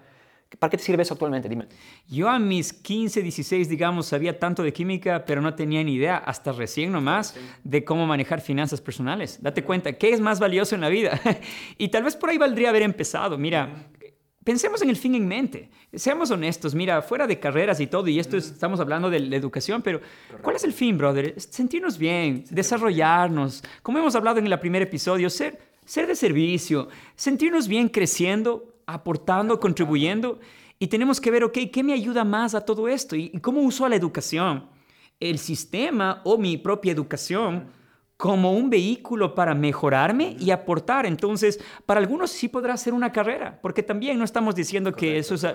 [0.60, 1.48] ¿Para qué te sirve eso actualmente?
[1.48, 1.68] Dime.
[2.08, 6.18] Yo a mis 15, 16, digamos, sabía tanto de química, pero no tenía ni idea,
[6.18, 9.42] hasta recién nomás, de cómo manejar finanzas personales.
[9.42, 11.20] Date cuenta, ¿qué es más valioso en la vida?
[11.78, 13.38] y tal vez por ahí valdría haber empezado.
[13.38, 13.90] Mira,
[14.50, 15.70] pensemos en el fin en mente.
[15.94, 19.84] Seamos honestos, mira, fuera de carreras y todo, y esto estamos hablando de la educación,
[19.84, 20.02] pero
[20.42, 21.40] ¿cuál es el fin, brother?
[21.40, 27.68] Sentirnos bien, desarrollarnos, como hemos hablado en el primer episodio, ser, ser de servicio, sentirnos
[27.68, 30.40] bien creciendo, aportando, contribuyendo,
[30.80, 33.16] y tenemos que ver, ok, ¿qué me ayuda más a todo esto?
[33.16, 34.66] ¿Y, y cómo uso la educación?
[35.20, 37.68] ¿El sistema o mi propia educación?
[38.20, 41.06] Como un vehículo para mejorarme y aportar.
[41.06, 45.36] Entonces, para algunos sí podrá ser una carrera, porque también no estamos diciendo que eso
[45.36, 45.48] es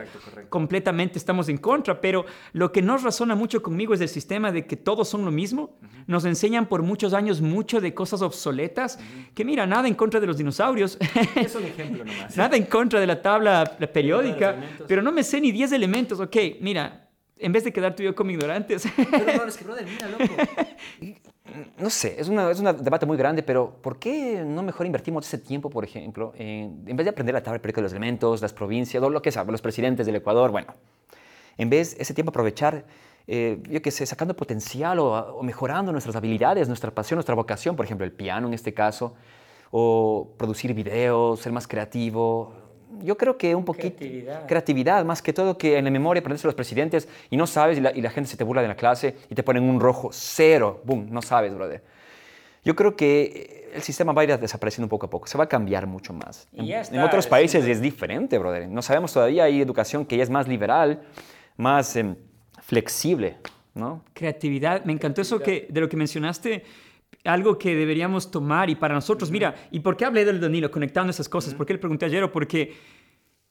[0.49, 2.25] completamente estamos en contra, pero
[2.55, 5.77] lo que nos razona mucho conmigo es el sistema de que todos son lo mismo.
[6.07, 8.99] Nos enseñan por muchos años mucho de cosas obsoletas,
[9.35, 10.97] que mira, nada en contra de los dinosaurios.
[11.37, 12.35] Es un ejemplo nomás.
[12.39, 14.57] nada en contra de la tabla periódica,
[14.89, 16.19] pero no me sé ni 10 elementos.
[16.19, 18.89] Ok, mira, en vez de quedar tú y yo como ignorantes.
[18.97, 20.25] Pero no, es que, brother, mira, loco.
[21.79, 25.39] No sé, es, es un debate muy grande, pero ¿por qué no mejor invertimos ese
[25.39, 29.03] tiempo, por ejemplo, en, vez de aprender la tabla periódica de los elementos, las provincias,
[29.03, 30.75] lo que sea, los presidentes del Ecuador, bueno,
[31.59, 32.85] en vez ese tiempo aprovechar,
[33.27, 37.77] eh, yo qué sé, sacando potencial o, o, mejorando nuestras habilidades, nuestra pasión, nuestra vocación,
[37.77, 39.15] por ejemplo, el piano en este caso,
[39.71, 42.55] o producir videos, ser más creativo,
[43.03, 43.97] yo creo que un poquito...
[43.97, 44.47] Creatividad.
[44.47, 47.79] Creatividad, más que todo que en la memoria aprendes a los presidentes y no sabes
[47.79, 50.83] y la, gente se te burla de la clase y te ponen un rojo, cero,
[50.85, 51.83] boom, no sabes, brother.
[52.65, 55.49] Yo creo que el sistema va a ir desapareciendo poco a poco, se va a
[55.49, 56.49] cambiar mucho más.
[56.53, 58.69] En, otros países es, diferente, brother.
[58.69, 61.03] No sabemos todavía, hay educación que ya es más liberal,
[61.57, 62.17] más em,
[62.63, 63.37] flexible,
[63.75, 64.03] ¿no?
[64.15, 66.65] Creatividad, me encantó eso que, de lo que mencionaste
[67.25, 71.11] algo que deberíamos tomar y para nosotros, mira, ¿y por qué hablé del Danilo conectando
[71.11, 71.55] esas cosas?
[71.55, 72.31] ¿Por qué le pregunté a Jero?
[72.31, 72.75] Porque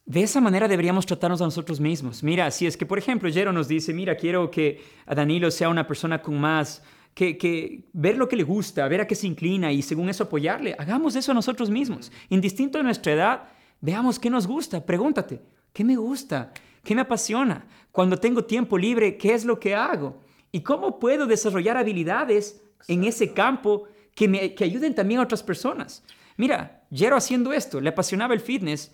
[0.06, 2.24] de esa manera deberíamos tratarnos a nosotros mismos.
[2.24, 5.70] Mira, si es que, por ejemplo, Jero nos dice, mira, quiero que a Danilo sea
[5.70, 6.84] una persona con más,
[7.14, 10.24] que, que ver lo que le gusta, ver a qué se inclina y según eso
[10.24, 12.12] apoyarle, hagamos eso a nosotros mismos.
[12.30, 13.44] Indistinto de nuestra edad,
[13.82, 16.52] veamos qué nos gusta, pregúntate, ¿qué me gusta?
[16.84, 17.66] ¿Qué me apasiona?
[17.92, 20.22] Cuando tengo tiempo libre, ¿qué es lo que hago?
[20.52, 23.84] ¿Y cómo puedo desarrollar habilidades en ese campo
[24.15, 26.04] que, me, que ayuden también a otras personas?
[26.38, 28.91] Mira, Jero haciendo esto, le apasionaba el fitness.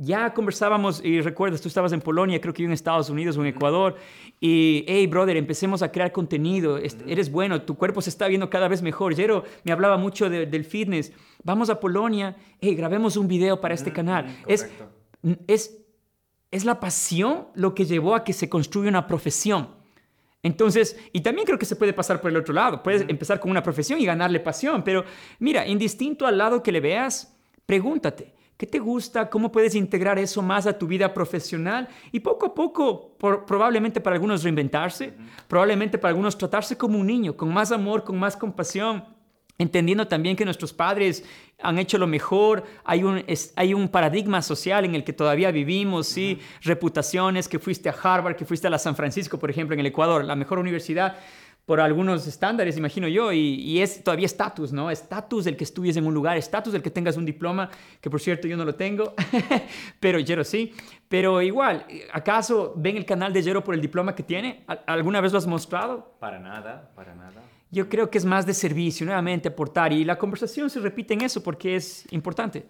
[0.00, 3.40] Ya conversábamos, y recuerdas, tú estabas en Polonia, creo que yo en Estados Unidos o
[3.40, 3.96] en Ecuador,
[4.38, 8.68] y, hey, brother, empecemos a crear contenido, eres bueno, tu cuerpo se está viendo cada
[8.68, 9.16] vez mejor.
[9.16, 11.12] Jero me hablaba mucho del fitness.
[11.42, 14.26] Vamos a Polonia, hey, grabemos un video para este canal.
[14.46, 14.70] Es,
[15.48, 15.78] es,
[16.52, 19.77] es la pasión lo que llevó a que se construya una profesión.
[20.42, 22.82] Entonces, y también creo que se puede pasar por el otro lado.
[22.82, 25.04] Puedes empezar con una profesión y ganarle pasión, pero
[25.40, 29.28] mira, indistinto al lado que le veas, pregúntate, ¿qué te gusta?
[29.30, 31.88] ¿Cómo puedes integrar eso más a tu vida profesional?
[32.12, 35.14] Y poco a poco, probablemente para algunos reinventarse,
[35.48, 39.17] probablemente para algunos tratarse como un niño, con más amor, con más compasión
[39.58, 41.24] entendiendo también que nuestros padres
[41.60, 43.24] han hecho lo mejor, hay un,
[43.56, 46.38] hay un paradigma social en el que todavía vivimos, ¿sí?
[46.62, 49.86] reputaciones, que fuiste a Harvard, que fuiste a la San Francisco, por ejemplo, en el
[49.86, 51.16] Ecuador, la mejor universidad
[51.66, 54.90] por algunos estándares, imagino yo, y, es todavía estatus, ¿no?
[54.90, 57.68] Estatus del que estudies en un lugar, estatus del que tengas un diploma,
[58.00, 59.12] que por cierto yo no lo tengo,
[60.00, 60.72] pero Jero sí.
[61.10, 64.64] Pero igual, ¿acaso ven el canal de Jero por el diploma que tiene?
[64.86, 66.16] ¿Alguna vez lo has mostrado?
[66.18, 69.92] Para nada, para nada yo creo que es más de servicio, nuevamente aportar.
[69.92, 72.64] Y la conversación se repite en eso porque es importante.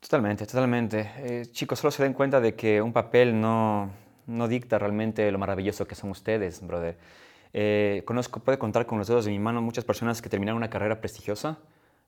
[0.00, 1.10] Totalmente, totalmente.
[1.18, 3.90] Eh, chicos, solo se den cuenta de que un papel no,
[4.26, 6.98] no dicta realmente lo maravilloso que son ustedes, brother.
[7.52, 10.70] Eh, conozco, puede contar con los dedos de mi mano muchas personas que terminaron una
[10.70, 11.58] carrera prestigiosa,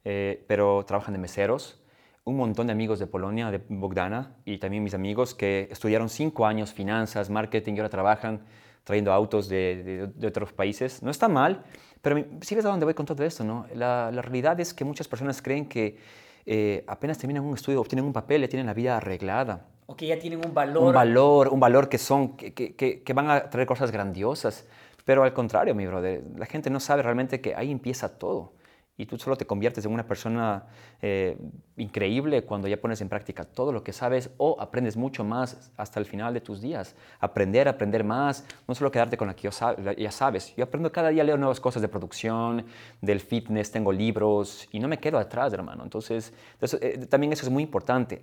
[0.05, 1.81] eh, pero trabajan de meseros.
[2.25, 6.47] Un montón de amigos de Polonia, de Bogdana, y también mis amigos que estudiaron cinco
[6.47, 8.41] años finanzas, marketing y ahora trabajan
[8.83, 11.03] trayendo autos de, de otros países.
[11.03, 11.63] No está mal,
[12.05, 13.67] pero sí ves a dónde voy con todo esto, ¿no?
[13.75, 15.97] La, la realidad es que muchas personas creen que
[16.45, 19.65] eh, apenas terminan un estudio, obtienen un papel, ya tienen la vida arreglada.
[19.87, 20.83] O que ya tienen un valor.
[20.83, 24.67] Un valor, un valor que son, que, que, que van a traer cosas grandiosas.
[25.07, 28.53] Pero al contrario, mi brother, la gente no sabe realmente que ahí empieza todo
[28.97, 30.67] y tú solo te conviertes en una persona
[31.03, 31.37] eh,
[31.77, 35.99] increíble cuando ya pones en práctica todo lo que sabes o aprendes mucho más hasta
[35.99, 36.95] el final de tus días.
[37.19, 39.51] Aprender, aprender más, no solo quedarte con lo que
[39.99, 40.55] ya sabes.
[40.57, 42.65] Yo aprendo cada día, leo nuevas cosas de producción,
[43.01, 45.83] del fitness, tengo libros y no me quedo atrás, hermano.
[45.83, 46.33] Entonces,
[46.81, 48.21] eh, también eso es muy importante.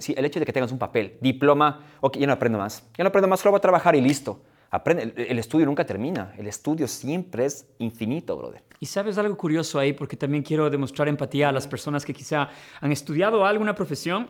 [0.00, 2.82] sí, el hecho de que tengas un papel, diploma, ok, ya no aprendo más.
[2.96, 4.40] Ya no aprendo más, solo voy a trabajar y listo.
[4.70, 8.62] Aprende, el, estudio nunca termina, el estudio siempre es infinito, brother.
[8.80, 12.50] Y sabes algo curioso ahí, porque también quiero demostrar empatía a las personas que quizá
[12.80, 14.28] han estudiado alguna profesión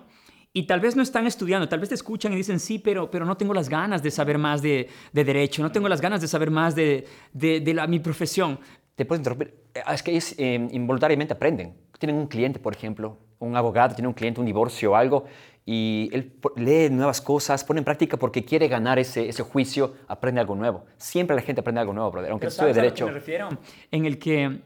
[0.53, 3.25] y tal vez no están estudiando, tal vez te escuchan y dicen, sí, pero, pero
[3.25, 6.53] no tengo las ganas de saber más de, derecho, no tengo las ganas de saber
[6.53, 8.61] más de, de, la, mi profesión.
[8.95, 9.55] Te puedo interrumpir,
[9.93, 11.75] es que es, eh, involuntariamente aprenden.
[11.99, 15.25] Tienen un cliente, por ejemplo, un abogado tiene un cliente, un divorcio o algo,
[15.71, 20.41] y él lee nuevas cosas, pone en práctica porque quiere ganar ese, ese juicio, aprende
[20.41, 20.87] algo nuevo.
[20.97, 23.05] Siempre la gente aprende algo nuevo, brother, aunque estudie derecho.
[23.05, 23.51] A me refiero?
[23.91, 24.63] En el que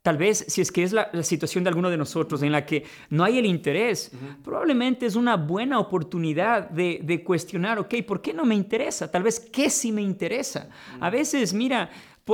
[0.00, 2.84] tal vez si es que es la, situación de alguno de nosotros en la que
[3.10, 4.10] no hay el interés,
[4.42, 9.10] probablemente es una buena oportunidad de, de, cuestionar, ok, ¿por qué no me interesa?
[9.10, 10.70] Tal vez, ¿qué sí me interesa?
[10.98, 11.90] A veces, mira,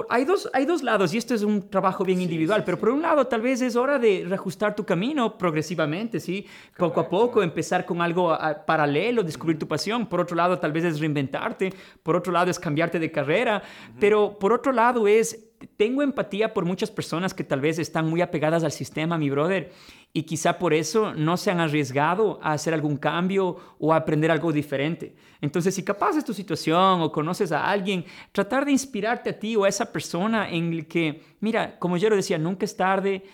[0.09, 3.03] hay, dos, hay dos lados y esto es un trabajo bien individual, pero por un
[3.03, 6.47] lado tal vez es hora de reajustar tu camino progresivamente, ¿sí?
[6.77, 10.07] Poco a poco, empezar con algo paralelo, descubrir tu pasión.
[10.07, 13.63] Por otro lado tal vez es reinventarte, por otro lado es cambiarte de carrera,
[14.01, 18.21] pero por otro lado es tengo empatía por muchas personas que tal vez están muy
[18.21, 19.73] apegadas al sistema, mi brother,
[20.13, 24.31] y quizá por eso no se han arriesgado a hacer algún cambio o a aprender
[24.31, 25.17] algo diferente.
[25.41, 29.57] Entonces, si capaz es tu situación o conoces a alguien, tratar de inspirarte a ti
[29.57, 33.25] o a esa persona en el que, mira, como yo lo decía, nunca es tarde,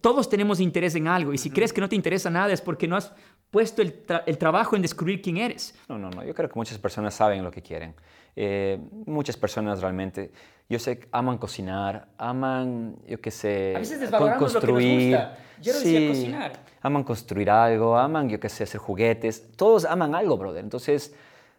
[0.00, 2.88] todos tenemos interés en algo y si crees que no te interesa nada es porque
[2.88, 3.12] no has
[3.50, 3.94] puesto el,
[4.26, 5.78] el, trabajo en descubrir quién eres.
[5.88, 7.94] No, no, no, yo creo que muchas personas saben lo que quieren.
[8.36, 10.30] Eh, muchas personas realmente,
[10.68, 15.12] yo sé, aman cocinar, aman, yo qué sé, a veces construir.
[15.12, 15.38] Lo que nos gusta.
[15.60, 16.52] Yo sí, decía cocinar.
[16.82, 19.52] Aman construir algo, aman, yo qué sé, hacer juguetes.
[19.56, 20.64] Todos aman algo, brother.
[20.64, 21.14] Entonces,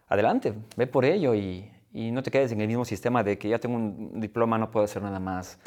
[0.08, 3.48] adelante, ve por ello y, y no te quedes en el mismo sistema de que
[3.48, 5.58] ya tengo un diploma, no puedo hacer nada más.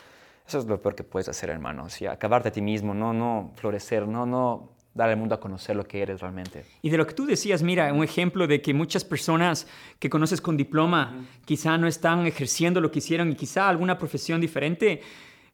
[0.47, 1.85] Eso es lo peor que puedes hacer, hermano.
[1.85, 5.75] O acabarte a ti mismo, no, no florecer, no, no dar al mundo a conocer
[5.75, 6.65] lo que eres realmente.
[6.81, 9.67] Y de lo que tú decías, mira, un ejemplo de que muchas personas
[9.99, 14.39] que conoces con diploma quizá no están ejerciendo lo que hicieron y quizá alguna profesión
[14.39, 15.01] diferente.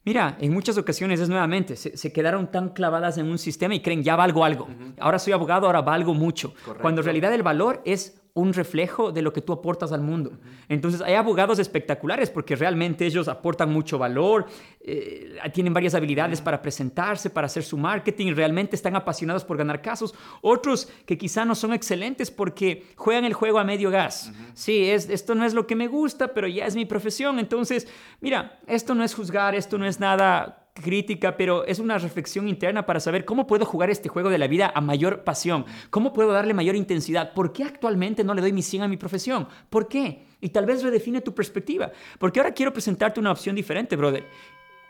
[0.05, 4.03] Mira, en muchas ocasiones es nuevamente, se, quedaron tan clavadas en un sistema y creen,
[4.03, 4.67] ya valgo algo.
[4.99, 6.53] Ahora soy abogado, ahora valgo mucho.
[6.79, 10.31] Cuando en realidad el valor es un reflejo de lo que tú aportas al mundo.
[10.69, 14.45] Entonces hay abogados espectaculares porque realmente ellos aportan mucho valor,
[14.79, 19.81] eh, tienen varias habilidades para presentarse, para hacer su marketing, realmente están apasionados por ganar
[19.81, 20.13] casos.
[20.41, 24.31] Otros que quizá no son excelentes porque juegan el juego a medio gas.
[24.53, 27.37] Sí, es, esto no es lo que me gusta, pero ya es mi profesión.
[27.37, 27.87] Entonces,
[28.21, 32.85] mira, esto no es juzgar, esto no es nada crítica, pero es una reflexión interna
[32.85, 36.31] para saber cómo puedo jugar este juego de la vida a mayor pasión, cómo puedo
[36.31, 39.87] darle mayor intensidad, por qué actualmente no le doy mi 100 a mi profesión, por
[39.87, 40.25] qué.
[40.39, 44.25] Y tal vez redefine tu perspectiva, porque ahora quiero presentarte una opción diferente, brother.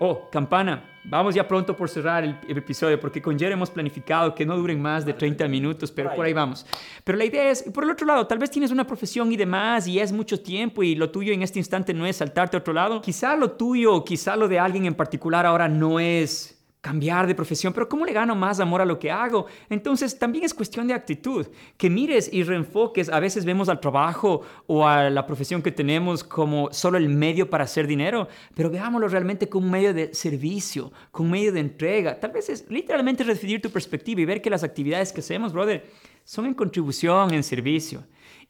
[0.03, 4.43] Oh, campana, vamos ya pronto por cerrar el, episodio, porque con Jerry hemos planificado que
[4.47, 6.65] no duren más de 30 minutos, pero por ahí vamos.
[7.03, 9.85] Pero la idea es, por el otro lado, tal vez tienes una profesión y demás,
[9.85, 12.73] y es mucho tiempo, y lo tuyo en este instante no es saltarte a otro
[12.73, 12.99] lado.
[12.99, 17.73] Quizá lo tuyo, quizá lo de alguien en particular ahora no es cambiar de profesión,
[17.73, 19.45] pero ¿cómo le gano más amor a lo que hago?
[19.69, 21.45] Entonces también es cuestión de actitud,
[21.77, 23.07] que mires y reenfoques.
[23.09, 27.49] A veces vemos al trabajo o a la profesión que tenemos como solo el medio
[27.49, 31.59] para hacer dinero, pero veámoslo realmente como un medio de servicio, como un medio de
[31.59, 32.19] entrega.
[32.19, 35.85] Tal vez es literalmente redefinir tu perspectiva y ver que las actividades que hacemos, brother,
[36.23, 38.03] son en contribución, en servicio.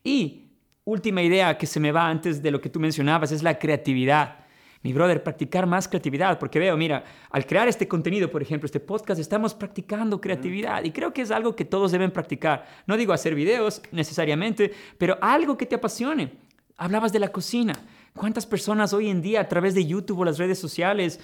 [0.05, 0.47] Y
[0.85, 4.40] última idea que se me va antes de lo que tú mencionabas es la creatividad
[4.83, 8.79] mi brother, practicar más creatividad, porque veo, mira, al crear este contenido, por ejemplo, este
[8.79, 12.65] podcast, estamos practicando creatividad y creo que es algo que todos deben practicar.
[12.87, 16.33] No digo hacer videos necesariamente, pero algo que te apasione.
[16.77, 17.73] Hablabas de la cocina.
[18.15, 21.19] ¿Cuántas personas hoy en día a través de YouTube o las redes sociales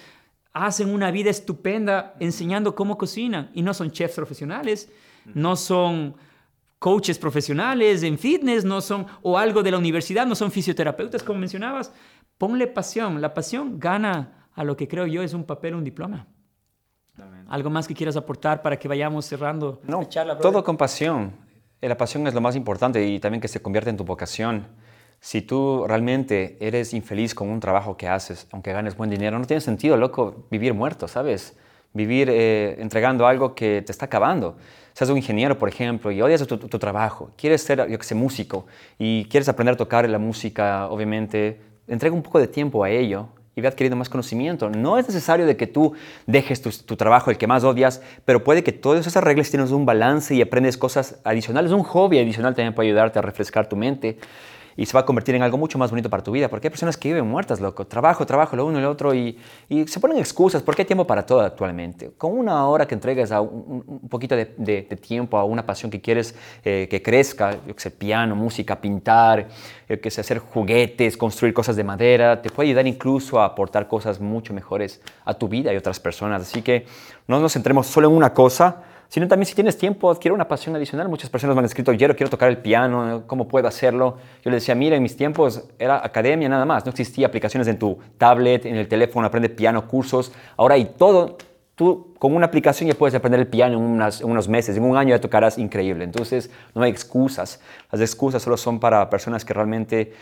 [0.52, 4.90] hacen una vida estupenda enseñando cómo cocinan y no son chefs profesionales,
[5.34, 6.16] no son
[6.78, 11.40] coaches profesionales en fitness, no son, o algo de la universidad, no son fisioterapeutas, como
[11.40, 11.92] mencionabas.
[12.38, 13.20] Ponle pasión.
[13.20, 16.26] La pasión gana a lo que creo yo es un papel, un diploma.
[17.48, 20.06] ¿Algo más que quieras aportar para que vayamos cerrando no,
[20.40, 21.32] Todo con pasión.
[21.80, 24.66] La pasión es lo más importante y también que se convierta en tu vocación.
[25.20, 29.44] Si tú realmente eres infeliz con un trabajo que haces, aunque ganes buen dinero, no
[29.46, 31.56] tiene sentido, loco, vivir muerto, ¿sabes?
[31.92, 34.56] Vivir eh, entregando algo que te está acabando.
[34.92, 38.14] Seas un ingeniero, por ejemplo, y odias tu, tu trabajo, quieres ser, yo que sé,
[38.14, 38.66] músico,
[38.98, 43.28] y quieres aprender a tocar la música, obviamente, entrega un poco de tiempo a ello
[43.56, 44.70] y ve adquiriendo más conocimiento.
[44.70, 45.94] No es necesario de que tú
[46.26, 49.84] dejes tu, trabajo, el que más odias, pero puede que todas esas reglas tienes un
[49.84, 51.72] balance y aprendes cosas adicionales.
[51.72, 54.18] Un hobby adicional también puede ayudarte a refrescar tu mente
[54.78, 56.70] y se va a convertir en algo mucho más bonito para tu vida, porque hay
[56.70, 59.36] personas que viven muertas, loco, trabajo, trabajo, lo uno y lo otro, y,
[59.68, 62.12] y se ponen excusas, porque hay tiempo para todo actualmente.
[62.16, 66.00] Con una hora que entregues a un, poquito de, de, tiempo a una pasión que
[66.00, 66.32] quieres
[66.64, 69.48] eh, que crezca, yo que sé, piano, música, pintar,
[69.88, 73.88] yo que sé, hacer juguetes, construir cosas de madera, te puede ayudar incluso a aportar
[73.88, 76.42] cosas mucho mejores a tu vida y a otras personas.
[76.42, 76.86] Así que
[77.26, 80.76] no nos centremos solo en una cosa, sino también si tienes tiempo, adquiere una pasión
[80.76, 81.08] adicional.
[81.08, 84.18] Muchas personas me han escrito, quiero, quiero tocar el piano, ¿cómo puedo hacerlo?
[84.44, 87.78] Yo les decía, mira, en mis tiempos era academia nada más, no existía aplicaciones en
[87.78, 90.32] tu tablet, en el teléfono, aprende piano, cursos.
[90.56, 91.38] Ahora hay todo.
[91.74, 95.10] Tú con una aplicación ya puedes aprender el piano en, unos meses, en un año
[95.10, 96.04] ya tocarás increíble.
[96.04, 97.60] Entonces no hay excusas.
[97.90, 100.12] Las excusas solo son para personas que realmente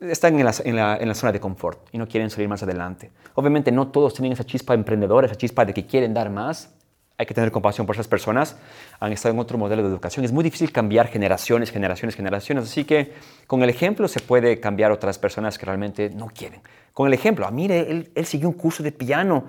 [0.00, 2.62] están en la, en, la, en la, zona de confort y no quieren salir más
[2.62, 3.10] adelante.
[3.34, 6.75] Obviamente no todos tienen esa chispa emprendedora, esa chispa de que quieren dar más,
[7.18, 8.56] hay que tener compasión por esas personas,
[9.00, 10.24] han estado en otro modelo de educación.
[10.24, 12.64] Es muy difícil cambiar generaciones, generaciones, generaciones.
[12.64, 13.12] Así que
[13.46, 16.60] con el ejemplo se puede cambiar otras personas que realmente no quieren.
[16.92, 19.44] Con el ejemplo, ah, mire, él, él siguió un curso de piano,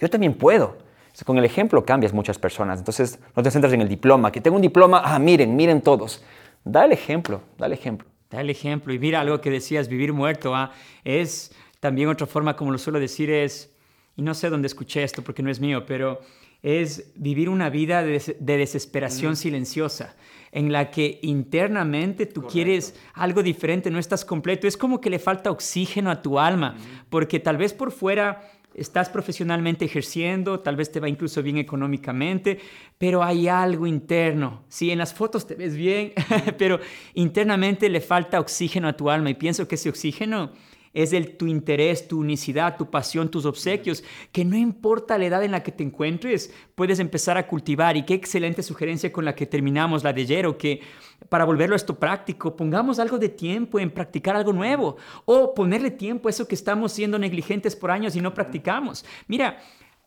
[0.00, 0.78] yo también puedo.
[1.24, 2.80] Con el ejemplo cambias muchas personas.
[2.80, 6.24] Entonces no te centras en el diploma, que tengo un diploma, ah, miren, miren todos.
[6.64, 8.08] Da el ejemplo, da el ejemplo.
[8.30, 8.92] Da el ejemplo.
[8.92, 10.72] Y mira algo que decías, vivir muerto, ah,
[11.04, 13.70] es también otra forma, como lo suelo decir, es,
[14.16, 16.20] y no sé dónde escuché esto porque no es mío, pero
[16.62, 20.14] es vivir una vida de, desesperación silenciosa,
[20.52, 24.66] en la que internamente tú quieres algo diferente, no estás completo.
[24.68, 26.76] Es como que le falta oxígeno a tu alma,
[27.10, 32.58] porque tal vez por fuera estás profesionalmente ejerciendo, tal vez te va incluso bien económicamente,
[32.96, 34.62] pero hay algo interno.
[34.68, 36.12] Sí, en las fotos te ves bien,
[36.58, 36.80] pero
[37.14, 40.52] internamente le falta oxígeno a tu alma y pienso que ese oxígeno
[40.94, 45.42] es el, tu interés, tu unicidad, tu pasión, tus obsequios, que no importa la edad
[45.42, 47.96] en la que te encuentres, puedes empezar a cultivar.
[47.96, 50.80] Y qué excelente sugerencia con la que terminamos la de Yero, que
[51.28, 55.90] para volverlo a esto práctico, pongamos algo de tiempo en practicar algo nuevo o ponerle
[55.90, 59.04] tiempo a eso que estamos siendo negligentes por años y no practicamos.
[59.28, 59.58] Mira,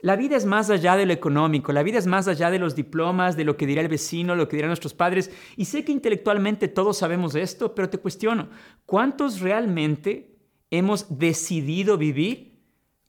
[0.01, 2.75] la vida es más allá de lo económico, la vida es más allá de los
[2.75, 5.31] diplomas, de lo que dirá el vecino, lo que dirán nuestros padres.
[5.55, 8.49] Y sé que intelectualmente todos sabemos esto, pero te cuestiono,
[8.85, 10.34] ¿cuántos realmente
[10.71, 12.55] hemos decidido vivir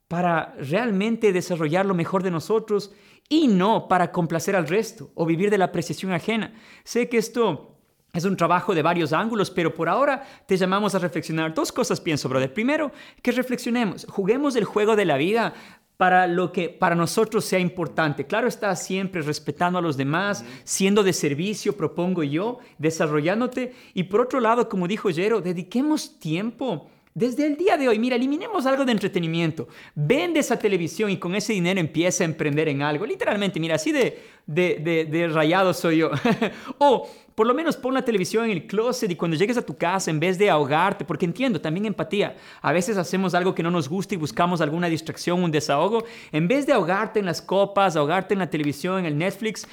[0.09, 2.92] para realmente desarrollar lo mejor de nosotros
[3.28, 6.54] y no para complacer al resto o vivir de la apreciación ajena.
[6.84, 7.72] Sé que esto
[8.12, 11.52] Es un trabajo de varios ángulos, pero por ahora te llamamos a reflexionar.
[11.52, 12.50] Dos cosas pienso, brother.
[12.50, 12.90] Primero,
[13.20, 15.52] que reflexionemos, juguemos el juego de la vida
[15.98, 18.26] para lo que para nosotros sea importante.
[18.26, 23.74] Claro está siempre respetando a los demás, siendo de servicio, propongo yo, desarrollándote.
[23.92, 28.14] Y por otro lado, como dijo Jero, dediquemos tiempo desde el día de hoy, mira,
[28.14, 29.68] eliminemos algo de entretenimiento.
[29.94, 33.06] Vende esa televisión y con ese dinero empieza a emprender en algo.
[33.06, 36.10] Literalmente, mira, así de, rayado soy yo.
[36.78, 39.78] o por lo menos pon la televisión en el closet y cuando llegues a tu
[39.78, 42.36] casa, en vez de ahogarte, porque entiendo, también empatía.
[42.60, 46.04] A veces hacemos algo que no nos gusta y buscamos alguna distracción, un desahogo.
[46.32, 49.66] En vez de ahogarte en las copas, ahogarte en la televisión, en el Netflix,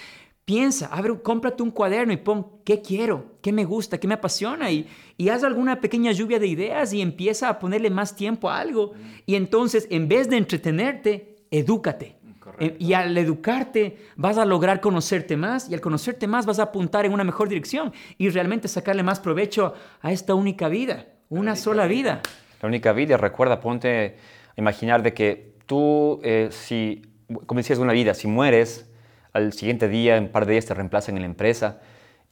[0.46, 4.72] Piensa, abre, cómprate un cuaderno y pon qué quiero, qué me gusta, qué me apasiona
[4.72, 4.88] y,
[5.18, 8.94] y haz alguna pequeña lluvia de ideas y empieza a ponerle más tiempo a algo.
[9.26, 12.18] Y entonces, en vez de entretenerte, edúcate.
[12.60, 16.64] Eh, y al educarte vas a lograr conocerte más y al conocerte más vas a
[16.64, 21.56] apuntar en una mejor dirección y realmente sacarle más provecho a esta única vida, una
[21.56, 22.22] sola vida.
[22.62, 24.18] La única vida, recuerda, ponte
[24.56, 27.02] a imaginar de que tú, eh, si,
[27.46, 28.90] como decías, una vida, si mueres,
[29.34, 31.80] al siguiente día, en un par de días te reemplazan en la empresa.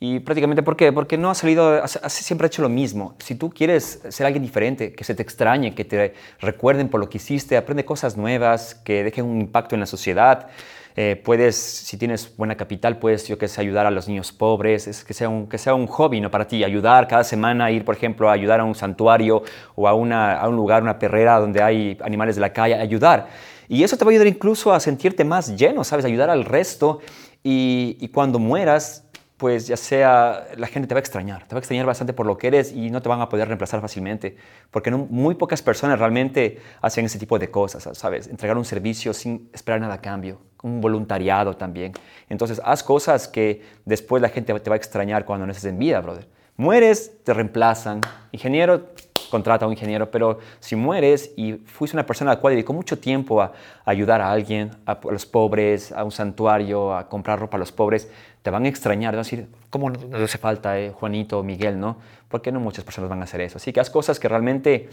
[0.04, 0.92] Y prácticamente, ¿por qué?
[0.92, 3.16] Porque no ha salido, siempre ha hecho lo mismo.
[3.20, 7.08] Si tú quieres ser alguien diferente, que se te extrañe, que te recuerden por lo
[7.08, 10.48] que hiciste, aprende cosas nuevas, que dejen un impacto en la sociedad.
[10.96, 14.88] Eh, puedes, si tienes buena capital, puedes, yo que sé, ayudar a los niños pobres,
[14.88, 16.32] es que sea un, que sea un hobby ¿no?
[16.32, 19.44] para ti, ayudar cada semana, ir, por ejemplo, a ayudar a un santuario
[19.76, 23.28] o a, una, a un lugar, una perrera donde hay animales de la calle, ayudar.
[23.72, 26.04] Y eso te va a ayudar incluso a sentirte más lleno, ¿sabes?
[26.04, 27.00] Ayudar al resto.
[27.42, 29.06] Y, cuando mueras,
[29.38, 32.26] pues ya sea, la gente te va a extrañar, te va a extrañar bastante por
[32.26, 34.36] lo que eres y no te van a poder reemplazar fácilmente,
[34.72, 38.28] porque muy pocas personas realmente hacen ese tipo de cosas, ¿sabes?
[38.28, 41.94] Entregar un servicio sin esperar nada a cambio, un voluntariado también.
[42.28, 45.80] Entonces, haz cosas que después la gente te va a extrañar cuando no estés en
[45.80, 46.28] vida, brother.
[46.58, 48.02] Mueres, te reemplazan.
[48.34, 48.90] Ingeniero,
[49.32, 52.74] contrata a un ingeniero, pero si mueres y fuiste una persona a la cual dedicó
[52.74, 53.54] mucho tiempo a,
[53.86, 58.10] ayudar a alguien, a, los pobres, a un santuario, a comprar ropa a los pobres,
[58.44, 61.80] te van a extrañar, van a decir, ¿cómo no, hace falta eh, Juanito o Miguel,
[61.80, 61.98] no?
[62.28, 63.58] Porque no muchas personas van a hacer eso.
[63.58, 64.90] Así que haz cosas que realmente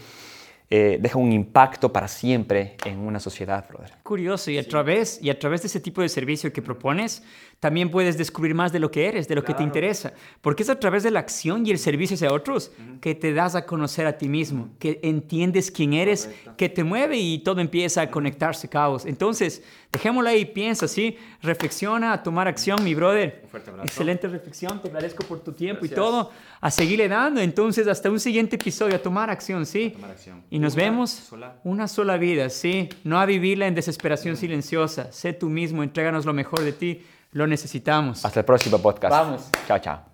[0.71, 3.91] eh, deja un impacto para siempre en una sociedad, brother.
[4.03, 7.23] Curioso, y a, través, y a través de ese tipo de servicio que propones,
[7.59, 10.69] también puedes descubrir más de lo que eres, de lo que te interesa, porque es
[10.69, 14.05] a través de la acción y el servicio hacia otros que te das a conocer
[14.07, 18.69] a ti mismo, que entiendes quién eres, que te mueve y todo empieza a conectarse,
[18.69, 19.05] caos.
[19.05, 21.17] Entonces, dejémoslo ahí, piensa, ¿sí?
[21.41, 23.43] Reflexiona, a tomar acción, mi brother.
[23.83, 26.31] Excelente reflexión, te agradezco por tu tiempo y todo,
[26.61, 27.41] a seguirle dando.
[27.41, 29.89] Entonces, hasta un siguiente episodio, a tomar acción, ¿sí?
[29.89, 30.43] tomar acción.
[30.49, 31.29] Y nos vemos
[31.65, 32.87] una sola vida, ¿sí?
[33.03, 35.11] No a vivirla en desesperación silenciosa.
[35.11, 37.01] Sé tú mismo, entréganos lo mejor de ti.
[37.31, 38.25] Lo necesitamos.
[38.25, 39.11] Hasta el próximo podcast.
[39.11, 39.49] Vamos.
[39.67, 40.08] Chao, chao.